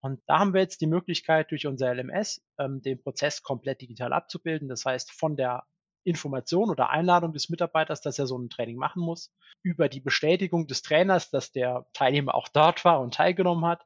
Und 0.00 0.20
da 0.26 0.40
haben 0.40 0.52
wir 0.52 0.60
jetzt 0.60 0.80
die 0.80 0.86
Möglichkeit, 0.86 1.52
durch 1.52 1.66
unser 1.66 1.94
LMS 1.94 2.44
ähm, 2.58 2.82
den 2.82 3.00
Prozess 3.00 3.42
komplett 3.42 3.80
digital 3.80 4.12
abzubilden. 4.12 4.68
Das 4.68 4.84
heißt, 4.84 5.12
von 5.12 5.36
der 5.36 5.64
Information 6.04 6.70
oder 6.70 6.90
Einladung 6.90 7.32
des 7.32 7.48
Mitarbeiters, 7.48 8.00
dass 8.00 8.18
er 8.18 8.26
so 8.26 8.38
ein 8.38 8.50
Training 8.50 8.76
machen 8.76 9.02
muss, 9.02 9.32
über 9.62 9.88
die 9.88 10.00
Bestätigung 10.00 10.66
des 10.66 10.82
Trainers, 10.82 11.30
dass 11.30 11.52
der 11.52 11.86
Teilnehmer 11.92 12.34
auch 12.34 12.48
dort 12.48 12.84
war 12.84 13.00
und 13.00 13.14
teilgenommen 13.14 13.64
hat, 13.64 13.84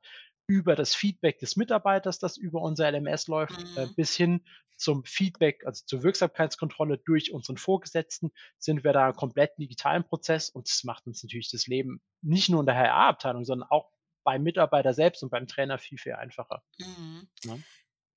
über 0.49 0.77
das 0.77 0.95
Feedback 0.95 1.39
des 1.39 1.57
Mitarbeiters, 1.57 2.19
das 2.19 2.37
über 2.37 2.61
unser 2.61 2.91
LMS 2.91 3.27
läuft, 3.27 3.65
äh, 3.77 3.87
mhm. 3.87 3.95
bis 3.97 4.15
hin 4.15 4.45
zum 4.77 5.05
Feedback, 5.05 5.65
also 5.67 5.85
zur 5.87 6.03
Wirksamkeitskontrolle 6.03 6.99
durch 6.99 7.33
unseren 7.33 7.57
Vorgesetzten, 7.57 8.31
sind 8.59 8.85
wir 8.85 8.93
da 8.93 9.13
komplett 9.13 9.59
digitalen 9.59 10.05
Prozess 10.05 10.51
und 10.51 10.69
das 10.69 10.85
macht 10.85 11.07
uns 11.07 11.23
natürlich 11.23 11.51
das 11.51 11.67
Leben 11.67 12.01
nicht 12.23 12.49
nur 12.49 12.61
in 12.61 12.67
der 12.67 12.77
HR-Abteilung, 12.77 13.45
sondern 13.45 13.69
auch 13.71 13.91
beim 14.23 14.43
Mitarbeiter 14.43 14.93
selbst 14.93 15.23
und 15.23 15.31
beim 15.31 15.47
Trainer 15.47 15.79
viel, 15.79 15.99
viel 15.99 16.15
einfacher. 16.15 16.63
Mhm. 16.79 17.29
Ja. 17.45 17.59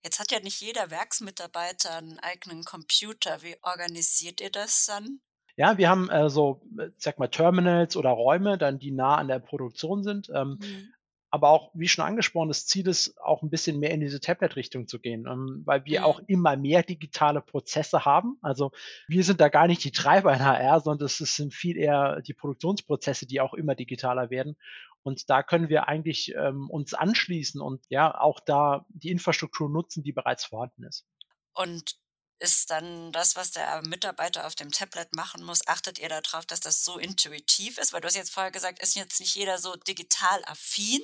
Jetzt 0.03 0.19
hat 0.19 0.31
ja 0.31 0.39
nicht 0.39 0.61
jeder 0.61 0.91
Werksmitarbeiter 0.91 1.97
einen 1.97 2.19
eigenen 2.19 2.63
Computer. 2.63 3.41
Wie 3.41 3.55
organisiert 3.63 4.41
ihr 4.41 4.49
das 4.49 4.85
dann? 4.85 5.19
Ja, 5.57 5.77
wir 5.77 5.89
haben 5.89 6.09
äh, 6.09 6.29
so, 6.29 6.61
äh, 6.77 6.89
sag 6.97 7.19
mal, 7.19 7.27
Terminals 7.27 7.97
oder 7.97 8.11
Räume, 8.11 8.57
dann 8.57 8.79
die 8.79 8.91
nah 8.91 9.17
an 9.17 9.27
der 9.27 9.39
Produktion 9.39 10.03
sind. 10.03 10.29
Ähm, 10.33 10.57
mhm 10.61 10.93
aber 11.31 11.49
auch, 11.49 11.71
wie 11.73 11.87
schon 11.87 12.05
angesprochen, 12.05 12.47
das 12.47 12.65
Ziel 12.65 12.87
ist 12.87 13.17
auch 13.21 13.43
ein 13.43 13.49
bisschen 13.49 13.79
mehr 13.79 13.91
in 13.91 13.99
diese 13.99 14.19
Tablet-Richtung 14.19 14.87
zu 14.87 14.99
gehen, 14.99 15.27
ähm, 15.27 15.61
weil 15.65 15.85
wir 15.85 15.99
mhm. 15.99 16.05
auch 16.05 16.21
immer 16.27 16.57
mehr 16.57 16.83
digitale 16.83 17.41
Prozesse 17.41 18.05
haben. 18.05 18.37
Also 18.41 18.71
wir 19.07 19.23
sind 19.23 19.39
da 19.39 19.49
gar 19.49 19.67
nicht 19.67 19.83
die 19.83 19.91
Treiber 19.91 20.33
in 20.33 20.43
HR, 20.43 20.79
sondern 20.79 21.05
es 21.05 21.17
sind 21.17 21.53
viel 21.53 21.77
eher 21.77 22.21
die 22.21 22.33
Produktionsprozesse, 22.33 23.27
die 23.27 23.41
auch 23.41 23.53
immer 23.53 23.75
digitaler 23.75 24.29
werden. 24.29 24.55
Und 25.03 25.29
da 25.29 25.43
können 25.43 25.69
wir 25.69 25.87
eigentlich 25.87 26.33
ähm, 26.35 26.69
uns 26.69 26.93
anschließen 26.93 27.61
und 27.61 27.85
ja 27.89 28.19
auch 28.19 28.39
da 28.39 28.85
die 28.89 29.09
Infrastruktur 29.09 29.69
nutzen, 29.69 30.03
die 30.03 30.11
bereits 30.11 30.45
vorhanden 30.45 30.83
ist. 30.83 31.05
Und 31.53 31.97
ist 32.39 32.71
dann 32.71 33.11
das, 33.11 33.35
was 33.35 33.51
der 33.51 33.81
Mitarbeiter 33.85 34.47
auf 34.47 34.55
dem 34.55 34.71
Tablet 34.71 35.13
machen 35.13 35.43
muss, 35.43 35.67
achtet 35.67 35.99
ihr 35.99 36.07
darauf, 36.07 36.45
dass 36.45 36.61
das 36.61 36.85
so 36.85 36.97
intuitiv 36.97 37.77
ist? 37.77 37.91
Weil 37.91 38.01
du 38.01 38.07
hast 38.07 38.15
jetzt 38.15 38.33
vorher 38.33 38.51
gesagt, 38.51 38.79
ist 38.79 38.95
jetzt 38.95 39.19
nicht 39.19 39.35
jeder 39.35 39.57
so 39.57 39.75
digital 39.75 40.41
affin? 40.45 41.01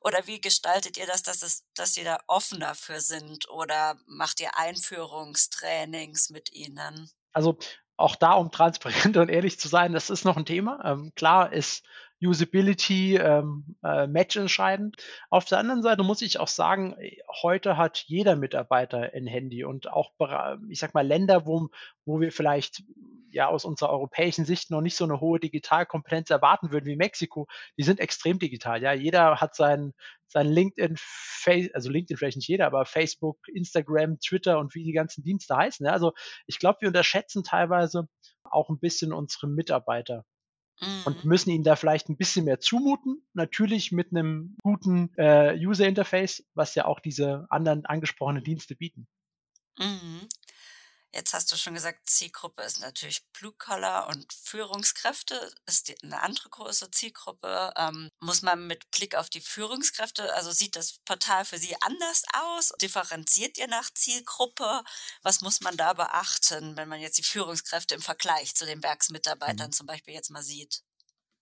Oder 0.00 0.26
wie 0.26 0.40
gestaltet 0.40 0.96
ihr 0.96 1.06
das, 1.06 1.22
dass, 1.22 1.42
es, 1.42 1.64
dass 1.74 1.94
sie 1.94 2.02
da 2.02 2.18
offen 2.26 2.58
dafür 2.60 3.00
sind? 3.00 3.48
Oder 3.48 3.96
macht 4.06 4.40
ihr 4.40 4.58
Einführungstrainings 4.58 6.30
mit 6.30 6.52
ihnen? 6.52 7.08
Also 7.32 7.58
auch 7.96 8.16
da, 8.16 8.32
um 8.32 8.50
transparent 8.50 9.16
und 9.16 9.28
ehrlich 9.28 9.60
zu 9.60 9.68
sein, 9.68 9.92
das 9.92 10.10
ist 10.10 10.24
noch 10.24 10.36
ein 10.36 10.46
Thema. 10.46 10.80
Ähm, 10.84 11.12
klar 11.14 11.52
ist 11.52 11.84
Usability 12.22 13.16
ähm, 13.16 13.76
äh, 13.82 14.06
Match 14.06 14.36
entscheidend. 14.36 14.96
Auf 15.30 15.44
der 15.44 15.58
anderen 15.58 15.82
Seite 15.82 16.02
muss 16.02 16.22
ich 16.22 16.38
auch 16.38 16.48
sagen, 16.48 16.96
heute 17.42 17.76
hat 17.76 18.04
jeder 18.06 18.36
Mitarbeiter 18.36 19.10
ein 19.14 19.26
Handy 19.26 19.64
und 19.64 19.90
auch, 19.90 20.12
ich 20.68 20.78
sag 20.78 20.94
mal, 20.94 21.06
Länder, 21.06 21.46
wo, 21.46 21.68
wo 22.04 22.20
wir 22.20 22.32
vielleicht 22.32 22.84
ja 23.32 23.48
aus 23.48 23.64
unserer 23.64 23.90
europäischen 23.90 24.44
Sicht 24.44 24.70
noch 24.70 24.82
nicht 24.82 24.96
so 24.96 25.04
eine 25.04 25.20
hohe 25.20 25.40
Digitalkompetenz 25.40 26.30
erwarten 26.30 26.70
würden 26.70 26.86
wie 26.86 26.96
Mexiko, 26.96 27.48
die 27.78 27.82
sind 27.82 27.98
extrem 27.98 28.38
digital. 28.38 28.82
Ja, 28.82 28.92
jeder 28.92 29.40
hat 29.40 29.54
sein, 29.54 29.92
sein 30.26 30.46
LinkedIn, 30.46 30.96
also 31.72 31.90
LinkedIn 31.90 32.16
vielleicht 32.16 32.36
nicht 32.36 32.48
jeder, 32.48 32.66
aber 32.66 32.84
Facebook, 32.84 33.38
Instagram, 33.48 34.18
Twitter 34.20 34.58
und 34.58 34.74
wie 34.74 34.84
die 34.84 34.92
ganzen 34.92 35.24
Dienste 35.24 35.56
heißen. 35.56 35.86
Ja, 35.86 35.92
also 35.92 36.12
ich 36.46 36.58
glaube, 36.58 36.78
wir 36.82 36.88
unterschätzen 36.88 37.42
teilweise 37.42 38.06
auch 38.44 38.68
ein 38.68 38.78
bisschen 38.78 39.12
unsere 39.12 39.48
Mitarbeiter 39.48 40.24
und 41.04 41.24
mhm. 41.24 41.28
müssen 41.28 41.50
ihnen 41.50 41.64
da 41.64 41.76
vielleicht 41.76 42.08
ein 42.08 42.16
bisschen 42.16 42.44
mehr 42.44 42.60
zumuten. 42.60 43.22
Natürlich 43.34 43.92
mit 43.92 44.10
einem 44.10 44.56
guten 44.62 45.10
äh, 45.16 45.56
User 45.56 45.86
Interface, 45.86 46.44
was 46.54 46.74
ja 46.74 46.84
auch 46.86 47.00
diese 47.00 47.46
anderen 47.50 47.86
angesprochenen 47.86 48.44
Dienste 48.44 48.74
bieten. 48.74 49.06
Mhm. 49.78 50.28
Jetzt 51.14 51.34
hast 51.34 51.52
du 51.52 51.56
schon 51.56 51.74
gesagt, 51.74 52.08
Zielgruppe 52.08 52.62
ist 52.62 52.80
natürlich 52.80 53.22
Blue 53.32 53.52
Collar 53.52 54.08
und 54.08 54.32
Führungskräfte 54.32 55.52
ist 55.66 55.92
eine 56.02 56.22
andere 56.22 56.48
große 56.48 56.90
Zielgruppe. 56.90 57.72
Ähm, 57.76 58.08
muss 58.20 58.40
man 58.40 58.66
mit 58.66 58.90
Blick 58.90 59.14
auf 59.14 59.28
die 59.28 59.42
Führungskräfte, 59.42 60.32
also 60.34 60.52
sieht 60.52 60.74
das 60.74 60.98
Portal 61.04 61.44
für 61.44 61.58
Sie 61.58 61.76
anders 61.82 62.22
aus? 62.32 62.72
Differenziert 62.80 63.58
ihr 63.58 63.68
nach 63.68 63.90
Zielgruppe? 63.92 64.82
Was 65.22 65.42
muss 65.42 65.60
man 65.60 65.76
da 65.76 65.92
beachten, 65.92 66.78
wenn 66.78 66.88
man 66.88 67.00
jetzt 67.00 67.18
die 67.18 67.22
Führungskräfte 67.22 67.94
im 67.94 68.02
Vergleich 68.02 68.54
zu 68.54 68.64
den 68.64 68.82
Werksmitarbeitern 68.82 69.68
mhm. 69.68 69.72
zum 69.72 69.86
Beispiel 69.86 70.14
jetzt 70.14 70.30
mal 70.30 70.42
sieht? 70.42 70.82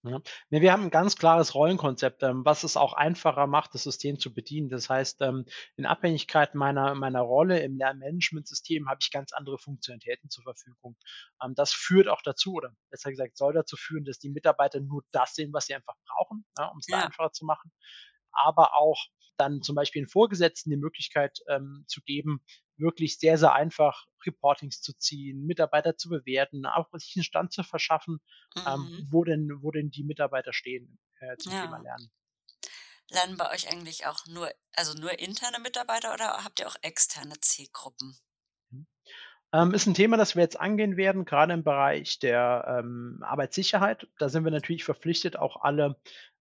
Ja. 0.03 0.19
Nee, 0.49 0.63
wir 0.63 0.73
haben 0.73 0.85
ein 0.85 0.91
ganz 0.91 1.17
klares 1.17 1.55
Rollenkonzept, 1.55 2.23
ähm, 2.23 2.43
was 2.45 2.65
es 2.65 2.79
auch 2.79 2.95
einfacher 2.95 3.47
macht, 3.47 3.75
das 3.75 3.83
System 3.83 4.19
zu 4.19 4.33
bedienen. 4.33 4.71
Das 4.71 4.89
heißt, 4.89 5.21
ähm, 5.21 5.45
in 5.77 5.85
Abhängigkeit 5.85 6.55
meiner, 6.55 6.95
meiner 6.95 7.21
Rolle 7.21 7.61
im 7.61 7.77
Lernmanagementsystem 7.77 8.89
habe 8.89 8.99
ich 9.03 9.11
ganz 9.11 9.33
andere 9.33 9.59
Funktionalitäten 9.59 10.31
zur 10.31 10.45
Verfügung. 10.45 10.97
Ähm, 11.45 11.55
das 11.55 11.73
führt 11.73 12.09
auch 12.09 12.23
dazu, 12.23 12.55
oder 12.55 12.73
besser 12.89 13.11
gesagt, 13.11 13.37
soll 13.37 13.53
dazu 13.53 13.77
führen, 13.77 14.07
dass 14.07 14.19
die 14.19 14.31
Mitarbeiter 14.31 14.81
nur 14.81 15.03
das 15.11 15.35
sehen, 15.35 15.53
was 15.53 15.67
sie 15.67 15.75
einfach 15.75 15.97
brauchen, 16.07 16.47
ja, 16.59 16.69
um 16.69 16.79
es 16.79 16.87
ja. 16.89 17.05
einfacher 17.05 17.33
zu 17.33 17.45
machen. 17.45 17.71
Aber 18.33 18.77
auch 18.77 19.05
dann 19.37 19.61
zum 19.63 19.75
Beispiel 19.75 20.03
den 20.03 20.09
Vorgesetzten 20.09 20.71
die 20.71 20.77
Möglichkeit 20.77 21.41
ähm, 21.49 21.85
zu 21.89 22.01
geben, 22.03 22.43
wirklich 22.81 23.19
sehr, 23.19 23.39
sehr 23.39 23.53
einfach 23.53 24.07
Reportings 24.27 24.81
zu 24.81 24.93
ziehen, 24.93 25.47
Mitarbeiter 25.47 25.97
zu 25.97 26.09
bewerten, 26.09 26.67
auch 26.67 26.89
sich 26.95 27.17
einen 27.17 27.25
Stand 27.25 27.53
zu 27.53 27.63
verschaffen, 27.63 28.21
ähm, 28.57 28.63
mhm. 28.63 28.69
ähm, 28.69 29.09
wo, 29.11 29.25
denn, 29.25 29.51
wo 29.61 29.71
denn 29.71 29.91
die 29.91 30.05
Mitarbeiter 30.05 30.53
stehen 30.53 30.99
äh, 31.21 31.37
zum 31.37 31.53
ja. 31.53 31.63
Thema 31.63 31.79
Lernen. 31.79 32.11
Lernen 33.11 33.37
bei 33.37 33.51
euch 33.51 33.71
eigentlich 33.71 34.07
auch 34.07 34.27
nur, 34.27 34.51
also 34.75 34.95
nur 34.99 35.19
interne 35.19 35.59
Mitarbeiter 35.59 36.15
oder 36.15 36.45
habt 36.45 36.61
ihr 36.61 36.69
auch 36.69 36.77
externe 36.83 37.35
Zielgruppen? 37.41 38.17
Mhm. 38.71 38.87
Ähm, 39.53 39.75
ist 39.75 39.87
ein 39.87 39.95
Thema, 39.95 40.17
das 40.17 40.37
wir 40.37 40.43
jetzt 40.43 40.61
angehen 40.61 40.97
werden, 40.97 41.25
gerade 41.25 41.53
im 41.53 41.65
Bereich 41.65 42.21
der 42.21 42.83
ähm, 42.85 43.21
Arbeitssicherheit. 43.23 44.07
Da 44.19 44.29
sind 44.29 44.45
wir 44.45 44.53
natürlich 44.53 44.85
verpflichtet, 44.85 45.37
auch 45.37 45.63
alle 45.63 45.97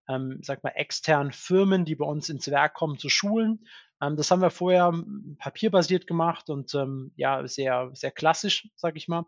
ähm, 0.10 0.40
sag 0.42 0.64
mal, 0.64 0.72
externen 0.72 1.32
Firmen, 1.32 1.86
die 1.86 1.96
bei 1.96 2.06
uns 2.06 2.30
ins 2.30 2.50
Werk 2.50 2.74
kommen, 2.74 2.98
zu 2.98 3.10
schulen. 3.10 3.66
Ähm, 4.02 4.16
das 4.16 4.32
haben 4.32 4.42
wir 4.42 4.50
vorher 4.50 4.88
hm, 4.88 5.38
papierbasiert 5.40 6.08
gemacht 6.08 6.50
und 6.50 6.74
ähm, 6.76 7.12
ja, 7.16 7.48
sehr, 7.48 7.92
sehr 7.94 8.12
klassisch, 8.12 8.70
sag 8.76 8.96
ich 8.96 9.08
mal. 9.08 9.26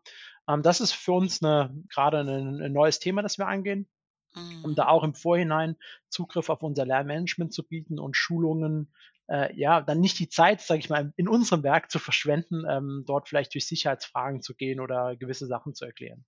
Ähm, 0.47 0.61
das 0.63 0.81
ist 0.81 0.93
für 0.93 1.13
uns 1.13 1.43
eine, 1.43 1.73
gerade 1.89 2.19
ein, 2.19 2.61
ein 2.61 2.73
neues 2.73 2.99
Thema, 2.99 3.21
das 3.21 3.37
wir 3.37 3.47
angehen, 3.47 3.89
mhm. 4.35 4.63
um 4.65 4.75
da 4.75 4.87
auch 4.87 5.03
im 5.03 5.13
Vorhinein 5.13 5.75
Zugriff 6.09 6.49
auf 6.49 6.63
unser 6.63 6.85
Lernmanagement 6.85 7.53
zu 7.53 7.67
bieten 7.67 7.99
und 7.99 8.15
Schulungen 8.15 8.91
äh, 9.31 9.55
ja, 9.55 9.81
dann 9.81 10.01
nicht 10.01 10.19
die 10.19 10.27
Zeit, 10.27 10.61
sage 10.61 10.79
ich 10.79 10.89
mal, 10.89 11.13
in 11.15 11.29
unserem 11.29 11.63
Werk 11.63 11.89
zu 11.89 11.99
verschwenden, 11.99 12.63
ähm, 12.69 13.05
dort 13.07 13.29
vielleicht 13.29 13.53
durch 13.53 13.65
Sicherheitsfragen 13.65 14.41
zu 14.41 14.55
gehen 14.55 14.81
oder 14.81 15.15
gewisse 15.15 15.47
Sachen 15.47 15.73
zu 15.73 15.85
erklären. 15.85 16.25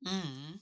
Mhm. 0.00 0.60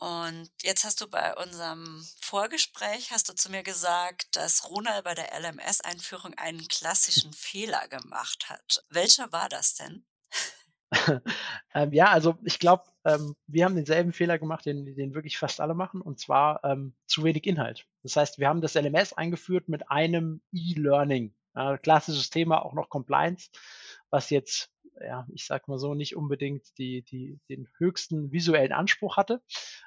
Und 0.00 0.50
jetzt 0.62 0.84
hast 0.84 1.00
du 1.00 1.08
bei 1.08 1.34
unserem 1.36 2.04
Vorgespräch, 2.20 3.10
hast 3.10 3.28
du 3.28 3.34
zu 3.34 3.50
mir 3.50 3.62
gesagt, 3.62 4.36
dass 4.36 4.68
Ronald 4.68 5.04
bei 5.04 5.14
der 5.14 5.32
LMS-Einführung 5.40 6.34
einen 6.34 6.66
klassischen 6.68 7.32
Fehler 7.32 7.88
gemacht 7.88 8.50
hat. 8.50 8.84
Welcher 8.90 9.32
war 9.32 9.48
das 9.48 9.74
denn? 9.74 10.04
ähm, 11.74 11.92
ja, 11.92 12.10
also 12.10 12.36
ich 12.44 12.58
glaube, 12.58 12.84
ähm, 13.04 13.34
wir 13.46 13.64
haben 13.64 13.74
denselben 13.74 14.12
Fehler 14.12 14.38
gemacht, 14.38 14.66
den, 14.66 14.84
den 14.94 15.14
wirklich 15.14 15.38
fast 15.38 15.60
alle 15.60 15.74
machen, 15.74 16.00
und 16.00 16.20
zwar 16.20 16.62
ähm, 16.64 16.94
zu 17.06 17.24
wenig 17.24 17.46
Inhalt. 17.46 17.86
Das 18.02 18.16
heißt, 18.16 18.38
wir 18.38 18.48
haben 18.48 18.60
das 18.60 18.74
LMS 18.74 19.12
eingeführt 19.12 19.68
mit 19.68 19.90
einem 19.90 20.42
E-Learning. 20.52 21.34
Äh, 21.54 21.78
klassisches 21.78 22.30
Thema, 22.30 22.64
auch 22.64 22.74
noch 22.74 22.90
Compliance, 22.90 23.50
was 24.10 24.30
jetzt 24.30 24.70
ja, 25.00 25.26
ich 25.32 25.46
sag 25.46 25.68
mal 25.68 25.78
so, 25.78 25.94
nicht 25.94 26.16
unbedingt 26.16 26.66
die, 26.78 27.02
die, 27.02 27.40
den 27.48 27.68
höchsten 27.78 28.32
visuellen 28.32 28.72
Anspruch 28.72 29.16
hatte. 29.16 29.42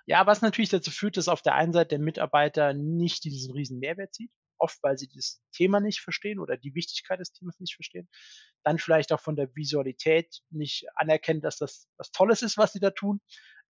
Ja, 0.05 0.25
was 0.25 0.41
natürlich 0.41 0.69
dazu 0.69 0.91
führt, 0.91 1.17
dass 1.17 1.27
auf 1.27 1.41
der 1.41 1.55
einen 1.55 1.73
Seite 1.73 1.89
der 1.89 1.99
Mitarbeiter 1.99 2.73
nicht 2.73 3.23
diesen 3.23 3.53
riesen 3.53 3.79
Mehrwert 3.79 4.13
sieht, 4.13 4.31
oft 4.57 4.77
weil 4.83 4.97
sie 4.97 5.09
das 5.13 5.41
Thema 5.53 5.79
nicht 5.79 6.01
verstehen 6.01 6.39
oder 6.39 6.57
die 6.57 6.75
Wichtigkeit 6.75 7.19
des 7.19 7.31
Themas 7.31 7.59
nicht 7.59 7.75
verstehen, 7.75 8.09
dann 8.63 8.77
vielleicht 8.77 9.11
auch 9.13 9.21
von 9.21 9.35
der 9.35 9.53
Visualität 9.55 10.41
nicht 10.49 10.85
anerkennen, 10.95 11.41
dass 11.41 11.57
das 11.57 11.87
was 11.97 12.11
Tolles 12.11 12.41
ist, 12.41 12.57
was 12.57 12.73
sie 12.73 12.79
da 12.79 12.91
tun. 12.91 13.21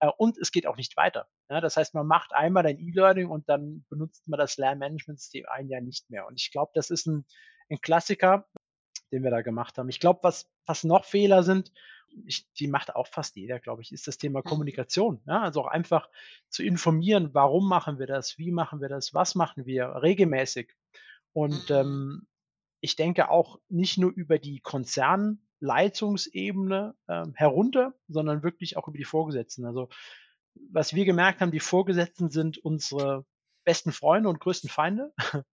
Äh, 0.01 0.11
und 0.17 0.39
es 0.39 0.51
geht 0.51 0.67
auch 0.67 0.77
nicht 0.77 0.97
weiter. 0.97 1.29
Das 1.49 1.77
heißt, 1.77 1.95
man 1.95 2.07
macht 2.07 2.33
einmal 2.33 2.67
ein 2.67 2.79
E-Learning 2.79 3.29
und 3.29 3.49
dann 3.49 3.85
benutzt 3.89 4.27
man 4.27 4.39
das 4.39 4.57
Lernmanagementsystem 4.57 5.47
ein 5.49 5.69
Jahr 5.69 5.81
nicht 5.81 6.11
mehr. 6.11 6.27
Und 6.27 6.41
ich 6.41 6.51
glaube, 6.51 6.73
das 6.75 6.91
ist 6.91 7.07
ein, 7.07 7.27
ein 7.71 7.81
Klassiker, 7.81 8.47
den 9.13 9.23
wir 9.23 9.31
da 9.31 9.43
gemacht 9.43 9.79
haben. 9.79 9.89
Ich 9.89 10.01
glaube, 10.01 10.21
was, 10.23 10.51
was 10.67 10.85
noch 10.85 11.05
Fehler 11.05 11.43
sind, 11.43 11.73
ich, 12.25 12.51
die 12.55 12.69
macht 12.69 12.97
auch 12.97 13.07
fast 13.07 13.37
jeder, 13.37 13.61
glaube 13.61 13.83
ich, 13.83 13.93
ist 13.93 14.07
das 14.07 14.17
Thema 14.19 14.41
mhm. 14.41 14.45
Kommunikation. 14.45 15.21
Ja, 15.27 15.43
also 15.43 15.63
auch 15.63 15.67
einfach 15.67 16.09
zu 16.49 16.63
informieren, 16.63 17.31
warum 17.33 17.69
machen 17.69 17.99
wir 17.99 18.07
das, 18.07 18.39
wie 18.39 18.51
machen 18.51 18.81
wir 18.81 18.89
das, 18.89 19.13
was 19.15 19.35
machen 19.35 19.67
wir 19.67 20.03
regelmäßig. 20.03 20.75
Und 21.33 21.71
mhm. 21.71 21.77
ähm, 21.77 22.27
ich 22.81 22.97
denke 22.97 23.31
auch 23.31 23.61
nicht 23.69 23.99
nur 23.99 24.13
über 24.13 24.39
die 24.39 24.61
Konzernleitungsebene 24.61 26.95
äh, 27.07 27.27
herunter, 27.35 27.95
sondern 28.09 28.43
wirklich 28.43 28.77
auch 28.77 28.89
über 28.89 28.99
die 28.99 29.05
Vorgesetzten. 29.05 29.65
Also 29.65 29.89
was 30.71 30.95
wir 30.95 31.05
gemerkt 31.05 31.41
haben, 31.41 31.53
die 31.53 31.61
Vorgesetzten 31.61 32.31
sind 32.31 32.59
unsere 32.59 33.25
besten 33.69 33.93
Freunde 33.93 34.31
und 34.31 34.41
größten 34.41 34.71
Feinde. 34.71 35.13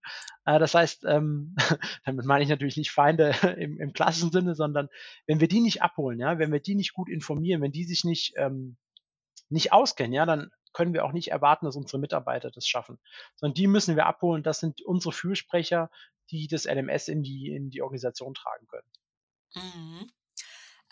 Äh, 0.48 0.60
das 0.60 0.76
heißt, 0.76 1.06
ähm, 1.06 1.56
damit 2.06 2.24
meine 2.28 2.44
ich 2.44 2.50
natürlich 2.52 2.78
nicht 2.78 2.92
Feinde 2.92 3.32
im, 3.58 3.80
im 3.80 3.94
klassischen 3.94 4.32
Sinne, 4.32 4.54
sondern 4.54 4.90
wenn 5.26 5.40
wir 5.40 5.48
die 5.48 5.60
nicht 5.60 5.82
abholen, 5.82 6.20
ja, 6.20 6.38
wenn 6.38 6.52
wir 6.52 6.60
die 6.60 6.76
nicht 6.76 6.94
gut 6.94 7.10
informieren, 7.10 7.64
wenn 7.64 7.72
die 7.72 7.84
sich 7.84 8.04
nicht, 8.04 8.36
ähm, 8.38 8.78
nicht 9.50 9.74
auskennen, 9.74 10.14
ja, 10.14 10.28
dann 10.28 10.52
können 10.72 10.94
wir 10.94 11.04
auch 11.04 11.14
nicht 11.14 11.30
erwarten, 11.30 11.66
dass 11.66 11.76
unsere 11.76 11.98
Mitarbeiter 11.98 12.52
das 12.52 12.68
schaffen. 12.68 13.00
Sondern 13.38 13.56
die 13.56 13.66
müssen 13.66 13.96
wir 13.96 14.06
abholen. 14.06 14.44
Das 14.44 14.60
sind 14.60 14.84
unsere 14.84 15.14
Fürsprecher, 15.14 15.90
die 16.30 16.48
das 16.48 16.66
LMS 16.66 17.08
in 17.08 17.24
die, 17.24 17.48
in 17.48 17.72
die 17.72 17.82
Organisation 17.82 18.36
tragen 18.36 18.68
können. 18.68 18.92
Mhm. 19.56 20.12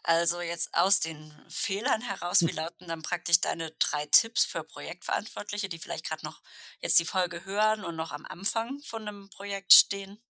Also 0.05 0.41
jetzt 0.41 0.73
aus 0.73 0.99
den 0.99 1.31
Fehlern 1.47 2.01
heraus, 2.01 2.41
wie 2.41 2.49
hm. 2.49 2.57
lauten 2.57 2.87
dann 2.87 3.01
praktisch 3.01 3.39
deine 3.39 3.71
drei 3.79 4.05
Tipps 4.07 4.43
für 4.43 4.63
Projektverantwortliche, 4.63 5.69
die 5.69 5.79
vielleicht 5.79 6.05
gerade 6.05 6.25
noch 6.25 6.41
jetzt 6.81 6.99
die 6.99 7.05
Folge 7.05 7.45
hören 7.45 7.85
und 7.85 7.95
noch 7.95 8.11
am 8.11 8.25
Anfang 8.25 8.79
von 8.81 9.07
einem 9.07 9.29
Projekt 9.29 9.71
stehen? 9.71 10.21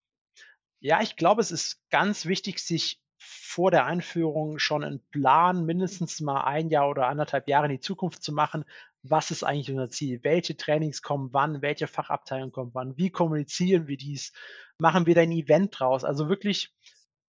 Ja, 0.81 1.01
ich 1.01 1.17
glaube, 1.17 1.41
es 1.41 1.51
ist 1.51 1.81
ganz 1.89 2.27
wichtig, 2.27 2.59
sich 2.59 3.01
vor 3.19 3.71
der 3.71 3.87
Einführung 3.87 4.59
schon 4.59 4.85
einen 4.85 5.01
Plan, 5.11 5.65
mindestens 5.65 6.21
mal 6.21 6.43
ein 6.43 6.69
Jahr 6.69 6.91
oder 6.91 7.07
anderthalb 7.07 7.49
Jahre 7.49 7.67
in 7.67 7.73
die 7.73 7.81
Zukunft 7.81 8.23
zu 8.23 8.33
machen. 8.33 8.65
Was 9.03 9.31
ist 9.31 9.43
eigentlich 9.43 9.71
unser 9.71 9.89
Ziel? 9.89 10.21
Welche 10.23 10.57
Trainings 10.57 11.03
kommen 11.03 11.33
wann? 11.33 11.63
Welche 11.63 11.87
Fachabteilung 11.87 12.53
kommt 12.53 12.75
wann? 12.75 12.97
Wie 12.99 13.11
kommunizieren 13.11 13.87
wir 13.87 13.97
dies? 13.97 14.33
Machen 14.77 15.07
wir 15.07 15.15
da 15.15 15.23
ein 15.23 15.33
Event 15.33 15.79
draus? 15.79 16.05
Also 16.05 16.29
wirklich 16.29 16.75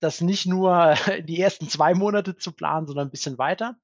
das 0.04 0.22
nicht 0.22 0.46
nur 0.46 0.96
die 1.28 1.40
ersten 1.40 1.70
zwei 1.70 1.94
Monate 1.94 2.36
zu 2.36 2.52
planen, 2.52 2.88
sondern 2.88 3.08
ein 3.08 3.12
bisschen 3.12 3.38
weiter. 3.38 3.78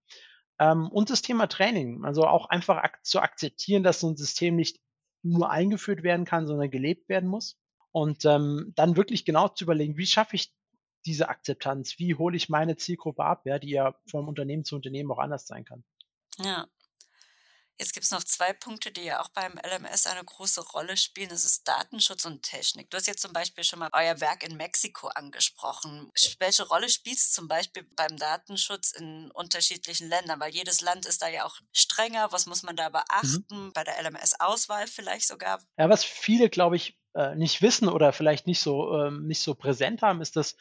Ähm, 0.60 0.90
und 0.90 1.10
das 1.10 1.22
Thema 1.22 1.48
Training, 1.48 2.04
also 2.04 2.26
auch 2.26 2.48
einfach 2.48 2.84
zu 3.04 3.22
akzeptieren, 3.22 3.84
dass 3.84 4.02
so 4.02 4.10
ein 4.10 4.18
System 4.18 4.56
nicht 4.56 4.80
nur 5.24 5.50
eingeführt 5.50 6.04
werden 6.04 6.26
kann, 6.26 6.48
sondern 6.48 6.70
gelebt 6.70 7.10
werden 7.10 7.30
muss. 7.30 7.58
Und 7.92 8.26
ähm, 8.26 8.74
dann 8.76 8.98
wirklich 8.98 9.26
genau 9.26 9.48
zu 9.48 9.64
überlegen, 9.64 9.98
wie 9.98 10.06
schaffe 10.06 10.36
ich 10.36 10.54
diese 11.06 11.30
Akzeptanz? 11.30 11.98
Wie 11.98 12.16
hole 12.16 12.38
ich 12.38 12.50
meine 12.50 12.76
Zielgruppe 12.76 13.24
ab, 13.24 13.46
ja, 13.46 13.58
die 13.58 13.72
ja 13.72 13.96
vom 14.10 14.28
Unternehmen 14.28 14.64
zu 14.64 14.76
Unternehmen 14.76 15.12
auch 15.12 15.18
anders 15.18 15.48
sein 15.48 15.66
kann? 15.66 15.84
Ja, 16.38 16.68
Jetzt 17.80 17.94
gibt 17.94 18.04
es 18.04 18.12
noch 18.12 18.24
zwei 18.26 18.52
Punkte, 18.52 18.92
die 18.92 19.04
ja 19.06 19.22
auch 19.22 19.30
beim 19.30 19.54
LMS 19.54 20.06
eine 20.06 20.24
große 20.24 20.62
Rolle 20.72 20.98
spielen. 20.98 21.30
Das 21.30 21.46
ist 21.46 21.66
Datenschutz 21.66 22.26
und 22.26 22.44
Technik. 22.44 22.90
Du 22.90 22.98
hast 22.98 23.08
jetzt 23.08 23.22
zum 23.22 23.32
Beispiel 23.32 23.64
schon 23.64 23.80
mal 23.80 23.90
euer 23.94 24.20
Werk 24.20 24.44
in 24.44 24.58
Mexiko 24.58 25.08
angesprochen. 25.08 26.12
Welche 26.40 26.68
Rolle 26.68 26.90
spielt 26.90 27.16
es 27.16 27.32
zum 27.32 27.48
Beispiel 27.48 27.88
beim 27.96 28.18
Datenschutz 28.18 28.92
in 28.92 29.32
unterschiedlichen 29.32 30.10
Ländern? 30.10 30.42
Weil 30.42 30.54
jedes 30.54 30.82
Land 30.82 31.06
ist 31.06 31.22
da 31.22 31.30
ja 31.30 31.46
auch 31.46 31.58
strenger. 31.72 32.34
Was 32.34 32.48
muss 32.48 32.64
man 32.64 32.76
da 32.76 32.90
mhm. 32.90 32.94
beachten? 32.94 33.66
Mhm. 33.66 33.74
Bei 33.74 33.86
der 33.86 34.04
LMS-Auswahl 34.04 34.88
vielleicht 34.88 35.28
sogar? 35.28 35.62
Ja, 35.78 35.90
was 35.90 36.04
viele, 36.04 36.50
glaube 36.50 36.76
ich, 36.76 37.00
äh, 37.14 37.36
nicht 37.36 37.62
wissen 37.62 37.88
oder 37.88 38.12
vielleicht 38.12 38.46
nicht 38.46 38.60
so, 38.60 38.94
ähm, 39.00 39.26
nicht 39.26 39.42
so 39.42 39.56
präsent 39.56 40.02
haben, 40.02 40.22
ist, 40.22 40.36
dass 40.36 40.58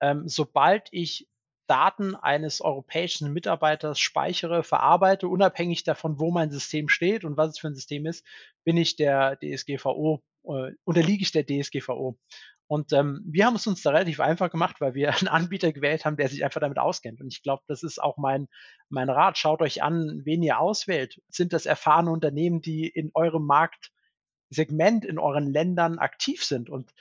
ähm, 0.00 0.28
sobald 0.28 0.88
ich 0.92 1.28
Daten 1.72 2.14
eines 2.14 2.60
europäischen 2.60 3.32
Mitarbeiters 3.32 3.98
speichere, 3.98 4.62
verarbeite, 4.62 5.26
unabhängig 5.26 5.84
davon, 5.84 6.20
wo 6.20 6.30
mein 6.30 6.50
System 6.50 6.90
steht 6.90 7.24
und 7.24 7.38
was 7.38 7.52
es 7.52 7.58
für 7.58 7.68
ein 7.68 7.74
System 7.74 8.04
ist, 8.04 8.26
bin 8.62 8.76
ich 8.76 8.96
der 8.96 9.38
DSGVO, 9.38 10.22
äh, 10.44 10.72
unterliege 10.84 11.22
ich 11.22 11.32
der 11.32 11.46
DSGVO. 11.46 12.18
Und 12.66 12.92
ähm, 12.92 13.22
wir 13.24 13.46
haben 13.46 13.56
es 13.56 13.66
uns 13.66 13.80
da 13.80 13.88
relativ 13.88 14.20
einfach 14.20 14.50
gemacht, 14.50 14.82
weil 14.82 14.92
wir 14.92 15.14
einen 15.18 15.28
Anbieter 15.28 15.72
gewählt 15.72 16.04
haben, 16.04 16.18
der 16.18 16.28
sich 16.28 16.44
einfach 16.44 16.60
damit 16.60 16.78
auskennt. 16.78 17.22
Und 17.22 17.32
ich 17.32 17.42
glaube, 17.42 17.62
das 17.68 17.82
ist 17.82 18.02
auch 18.02 18.18
mein, 18.18 18.48
mein 18.90 19.08
Rat. 19.08 19.38
Schaut 19.38 19.62
euch 19.62 19.82
an, 19.82 20.20
wen 20.26 20.42
ihr 20.42 20.60
auswählt. 20.60 21.22
Sind 21.30 21.54
das 21.54 21.64
erfahrene 21.64 22.10
Unternehmen, 22.10 22.60
die 22.60 22.86
in 22.86 23.10
eurem 23.14 23.46
Marktsegment, 23.46 25.06
in 25.06 25.18
euren 25.18 25.50
Ländern 25.50 25.98
aktiv 25.98 26.44
sind? 26.44 26.68
Und 26.68 26.92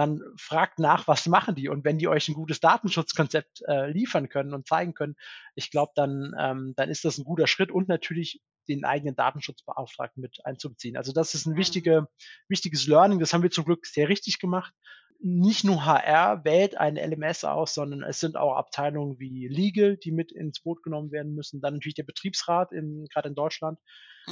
dann 0.00 0.22
fragt 0.36 0.78
nach, 0.78 1.06
was 1.06 1.26
machen 1.26 1.54
die? 1.54 1.68
Und 1.68 1.84
wenn 1.84 1.98
die 1.98 2.08
euch 2.08 2.28
ein 2.28 2.34
gutes 2.34 2.60
Datenschutzkonzept 2.60 3.62
äh, 3.68 3.90
liefern 3.90 4.30
können 4.30 4.54
und 4.54 4.66
zeigen 4.66 4.94
können, 4.94 5.14
ich 5.54 5.70
glaube, 5.70 5.92
dann, 5.94 6.34
ähm, 6.38 6.72
dann 6.76 6.88
ist 6.88 7.04
das 7.04 7.18
ein 7.18 7.24
guter 7.24 7.46
Schritt 7.46 7.70
und 7.70 7.88
natürlich 7.88 8.40
den 8.66 8.84
eigenen 8.84 9.14
Datenschutzbeauftragten 9.14 10.22
mit 10.22 10.38
einzubeziehen. 10.44 10.96
Also 10.96 11.12
das 11.12 11.34
ist 11.34 11.46
ein 11.46 11.52
mhm. 11.52 11.58
wichtige, 11.58 12.08
wichtiges 12.48 12.86
Learning. 12.86 13.18
Das 13.18 13.34
haben 13.34 13.42
wir 13.42 13.50
zum 13.50 13.66
Glück 13.66 13.84
sehr 13.84 14.08
richtig 14.08 14.38
gemacht. 14.38 14.72
Nicht 15.22 15.64
nur 15.64 15.84
HR 15.84 16.44
wählt 16.44 16.78
ein 16.78 16.96
LMS 16.96 17.44
aus, 17.44 17.74
sondern 17.74 18.02
es 18.02 18.20
sind 18.20 18.36
auch 18.36 18.56
Abteilungen 18.56 19.18
wie 19.18 19.48
Legal, 19.48 19.96
die 19.98 20.12
mit 20.12 20.32
ins 20.32 20.60
Boot 20.60 20.82
genommen 20.82 21.12
werden 21.12 21.34
müssen. 21.34 21.60
Dann 21.60 21.74
natürlich 21.74 21.94
der 21.94 22.04
Betriebsrat, 22.04 22.70
gerade 22.70 23.28
in 23.28 23.34
Deutschland. 23.34 23.78